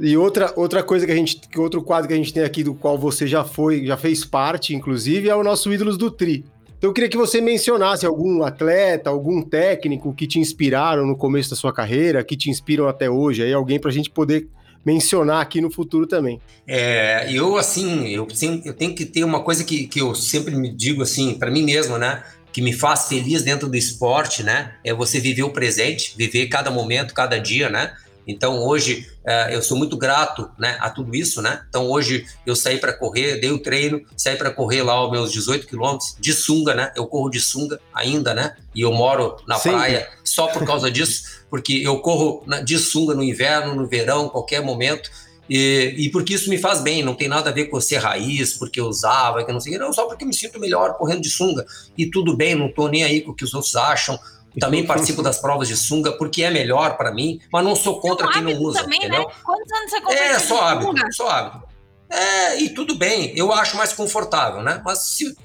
[0.00, 1.40] e outra, outra coisa que a gente.
[1.56, 4.74] Outro quadro que a gente tem aqui, do qual você já foi, já fez parte,
[4.74, 6.44] inclusive, é o nosso Ídolos do Tri.
[6.78, 11.50] Então eu queria que você mencionasse algum atleta, algum técnico que te inspiraram no começo
[11.50, 14.48] da sua carreira, que te inspiram até hoje, aí alguém para a gente poder
[14.86, 16.40] mencionar aqui no futuro também.
[16.66, 18.28] É, eu assim, eu,
[18.64, 21.64] eu tenho que ter uma coisa que, que eu sempre me digo assim, para mim
[21.64, 22.22] mesmo, né?
[22.52, 24.74] Que me faz feliz dentro do esporte, né?
[24.84, 27.92] É você viver o presente, viver cada momento, cada dia, né?
[28.28, 31.62] Então hoje uh, eu sou muito grato né, a tudo isso, né?
[31.70, 35.32] Então hoje eu saí para correr, dei o treino, saí para correr lá os meus
[35.32, 36.92] 18 quilômetros de sunga, né?
[36.94, 38.54] Eu corro de sunga ainda, né?
[38.74, 39.70] E eu moro na Sim.
[39.70, 44.62] praia só por causa disso, porque eu corro de sunga no inverno, no verão, qualquer
[44.62, 45.10] momento.
[45.48, 48.52] E, e, porque isso me faz bem, não tem nada a ver com ser raiz,
[48.52, 51.30] porque eu usava, que não sei, não, só porque eu me sinto melhor correndo de
[51.30, 51.64] sunga.
[51.96, 54.18] E tudo bem, não tô nem aí com o que os outros acham.
[54.58, 58.28] Também participo das provas de sunga porque é melhor para mim, mas não sou contra
[58.32, 58.82] quem não usa.
[58.82, 59.26] Também, entendeu?
[59.26, 59.34] Né?
[59.44, 61.68] Quantos anos você É, só hábito, só hábito.
[62.10, 64.80] É, e tudo bem, eu acho mais confortável, né?
[64.84, 65.36] Mas se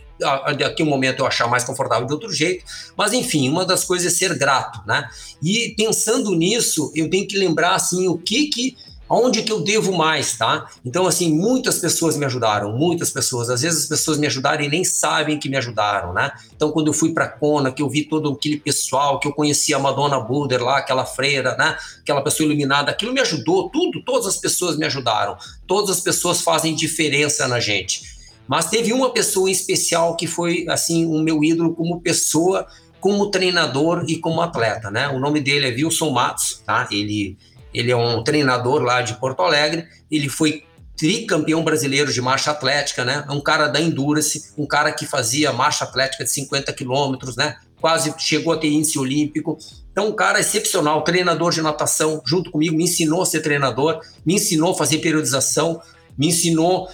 [0.58, 2.64] daqui um momento eu achar mais confortável de outro jeito,
[2.96, 5.10] mas enfim, uma das coisas é ser grato, né?
[5.42, 8.78] E pensando nisso, eu tenho que lembrar assim o que que
[9.10, 10.66] Aonde que eu devo mais, tá?
[10.84, 13.50] Então, assim, muitas pessoas me ajudaram, muitas pessoas.
[13.50, 16.32] Às vezes as pessoas me ajudaram e nem sabem que me ajudaram, né?
[16.56, 19.76] Então, quando eu fui para Kona, que eu vi todo aquele pessoal, que eu conhecia
[19.76, 21.78] a Madonna Buder lá, aquela freira, né?
[22.02, 25.38] Aquela pessoa iluminada, aquilo me ajudou, tudo, todas as pessoas me ajudaram.
[25.68, 28.14] Todas as pessoas fazem diferença na gente.
[28.48, 32.66] Mas teve uma pessoa em especial que foi, assim, o meu ídolo como pessoa,
[33.00, 35.10] como treinador e como atleta, né?
[35.10, 36.88] O nome dele é Wilson Matos, tá?
[36.90, 37.38] Ele
[37.74, 40.64] ele é um treinador lá de Porto Alegre, ele foi
[40.96, 43.26] tricampeão brasileiro de marcha atlética, né?
[43.28, 47.58] É um cara da Endurance, um cara que fazia marcha atlética de 50 quilômetros, né?
[47.82, 49.58] Quase chegou a ter índice olímpico.
[49.92, 54.36] Então, um cara excepcional, treinador de natação, junto comigo, me ensinou a ser treinador, me
[54.36, 55.82] ensinou a fazer periodização,
[56.18, 56.88] me ensinou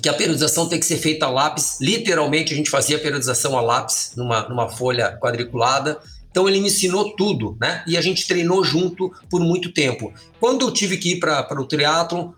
[0.00, 1.78] que a periodização tem que ser feita a lápis.
[1.80, 5.98] Literalmente, a gente fazia periodização a lápis numa, numa folha quadriculada.
[6.32, 7.84] Então ele me ensinou tudo, né?
[7.86, 10.12] E a gente treinou junto por muito tempo.
[10.40, 12.30] Quando eu tive que ir para o triatlon,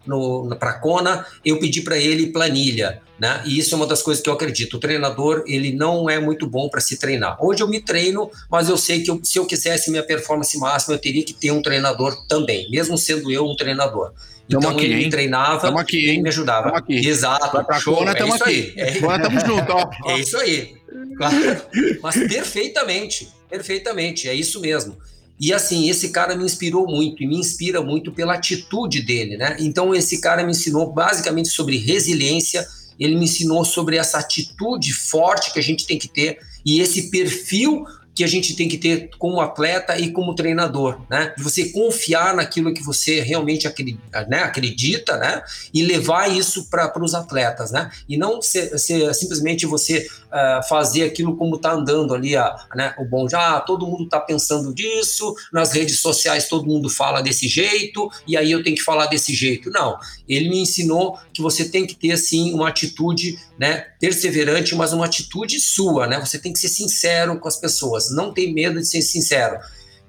[0.58, 3.40] para a Kona, eu pedi para ele planilha, né?
[3.46, 4.74] E isso é uma das coisas que eu acredito.
[4.76, 7.36] O treinador, ele não é muito bom para se treinar.
[7.42, 10.94] Hoje eu me treino, mas eu sei que eu, se eu quisesse minha performance máxima,
[10.94, 14.12] eu teria que ter um treinador também, mesmo sendo eu um treinador.
[14.48, 16.76] Então aqui, ele me treinava aqui, e me ajudava.
[16.76, 17.06] Aqui.
[17.06, 17.64] Exato.
[17.64, 18.74] Pra show, Kona, é isso aqui.
[18.76, 18.88] aí.
[18.88, 20.10] É, tamo junto, ó.
[20.10, 20.74] É isso aí.
[21.16, 21.36] Claro.
[22.02, 23.28] Mas perfeitamente.
[23.54, 24.96] Perfeitamente, é isso mesmo.
[25.38, 29.56] E assim, esse cara me inspirou muito e me inspira muito pela atitude dele, né?
[29.60, 32.66] Então, esse cara me ensinou basicamente sobre resiliência,
[32.98, 37.10] ele me ensinou sobre essa atitude forte que a gente tem que ter e esse
[37.10, 37.84] perfil
[38.14, 41.34] que a gente tem que ter como atleta e como treinador, né?
[41.38, 44.38] Você confiar naquilo que você realmente acredita, né?
[44.38, 45.42] acredita, né?
[45.72, 47.90] E levar isso para os atletas, né?
[48.08, 52.94] E não ser, ser simplesmente você uh, fazer aquilo como está andando ali, a, né?
[52.98, 57.22] O bom já, ah, todo mundo está pensando disso, nas redes sociais todo mundo fala
[57.22, 59.70] desse jeito, e aí eu tenho que falar desse jeito.
[59.70, 59.96] Não,
[60.28, 63.86] ele me ensinou que você tem que ter, assim, uma atitude, né?
[64.00, 66.18] Perseverante, mas uma atitude sua, né?
[66.18, 69.58] Você tem que ser sincero com as pessoas, não tem medo de ser sincero.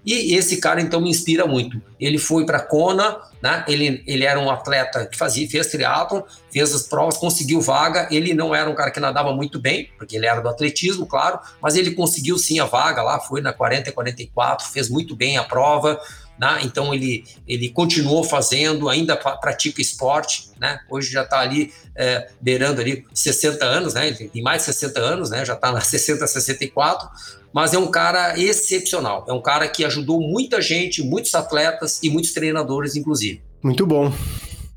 [0.05, 1.81] E esse cara então me inspira muito.
[1.99, 3.65] Ele foi para Kona, né?
[3.67, 8.07] Ele, ele era um atleta que fazia, fez triatlon, fez as provas, conseguiu vaga.
[8.11, 11.39] Ele não era um cara que nadava muito bem, porque ele era do atletismo, claro,
[11.59, 15.37] mas ele conseguiu sim a vaga lá, foi na 40 e 44, fez muito bem
[15.37, 15.99] a prova.
[16.39, 16.59] né?
[16.63, 20.79] então ele, ele continuou fazendo, ainda pratica esporte, né?
[20.89, 24.11] hoje já está ali é, beirando ali 60 anos, né?
[24.11, 25.43] tem mais de 60 anos, né?
[25.43, 27.09] já está na 60, 64,
[27.55, 32.09] mas é um cara excepcional, é um cara que ajudou muita gente, muitos atletas e
[32.09, 33.41] muitos treinadores, inclusive.
[33.63, 34.11] Muito bom.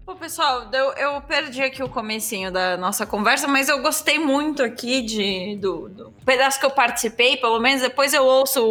[0.07, 4.63] Pô, pessoal, eu, eu, perdi aqui o comecinho da nossa conversa, mas eu gostei muito
[4.63, 8.65] aqui de, do, do pedaço que eu participei, pelo menos depois eu ouço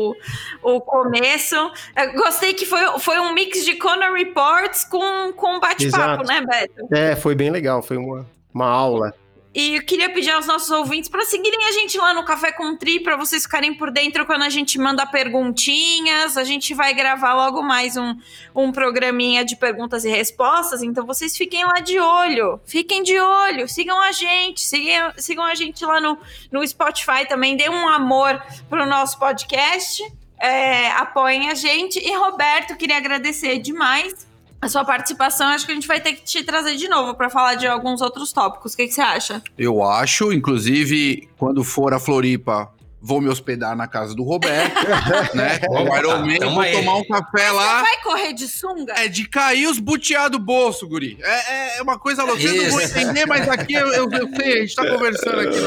[0.63, 1.55] o, o começo.
[1.93, 6.87] Eu gostei que foi, foi um mix de Conor Reports com, com bate-papo, né, Beto?
[6.95, 9.13] É, foi bem legal, foi uma, uma aula.
[9.57, 12.77] E eu queria pedir aos nossos ouvintes para seguirem a gente lá no Café com
[12.77, 16.37] Tri, para vocês ficarem por dentro quando a gente manda perguntinhas.
[16.37, 18.15] A gente vai gravar logo mais um,
[18.55, 22.61] um programinha de perguntas e respostas, então vocês fiquem lá de olho.
[22.67, 26.19] Fiquem de olho, sigam a gente, sigam, sigam a gente lá no,
[26.51, 27.57] no Spotify também.
[27.57, 28.39] Dê um amor
[28.69, 30.03] pro nosso podcast.
[30.39, 31.97] É, apoiem a gente.
[31.97, 34.26] E Roberto, queria agradecer demais
[34.61, 37.29] a sua participação, acho que a gente vai ter que te trazer de novo para
[37.29, 38.73] falar de alguns outros tópicos.
[38.73, 39.41] O que, que, você acha?
[39.57, 44.75] Eu acho, inclusive, quando for a Floripa, vou me hospedar na casa do Roberto,
[45.35, 45.59] né?
[45.69, 47.77] O Iron Man, vou tomar um café lá.
[47.77, 48.93] Você vai correr de sunga?
[48.97, 51.19] É de cair os buteados do bolso, guri.
[51.21, 52.41] É, é uma coisa louca.
[52.41, 55.59] Eu não vou entender, mas aqui eu, eu, eu, sei, a gente tá conversando aqui.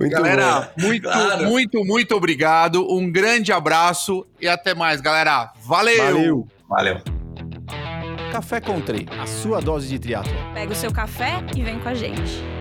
[0.00, 0.86] muito galera, bom.
[0.86, 1.44] muito, claro.
[1.44, 2.90] muito, muito obrigado.
[2.90, 5.52] Um grande abraço e até mais, galera.
[5.62, 5.98] Valeu!
[5.98, 6.57] Valeu!
[6.68, 6.96] Valeu.
[8.30, 10.32] Café Country, a sua dose de triatlo.
[10.52, 12.57] Pega o seu café e vem com a gente.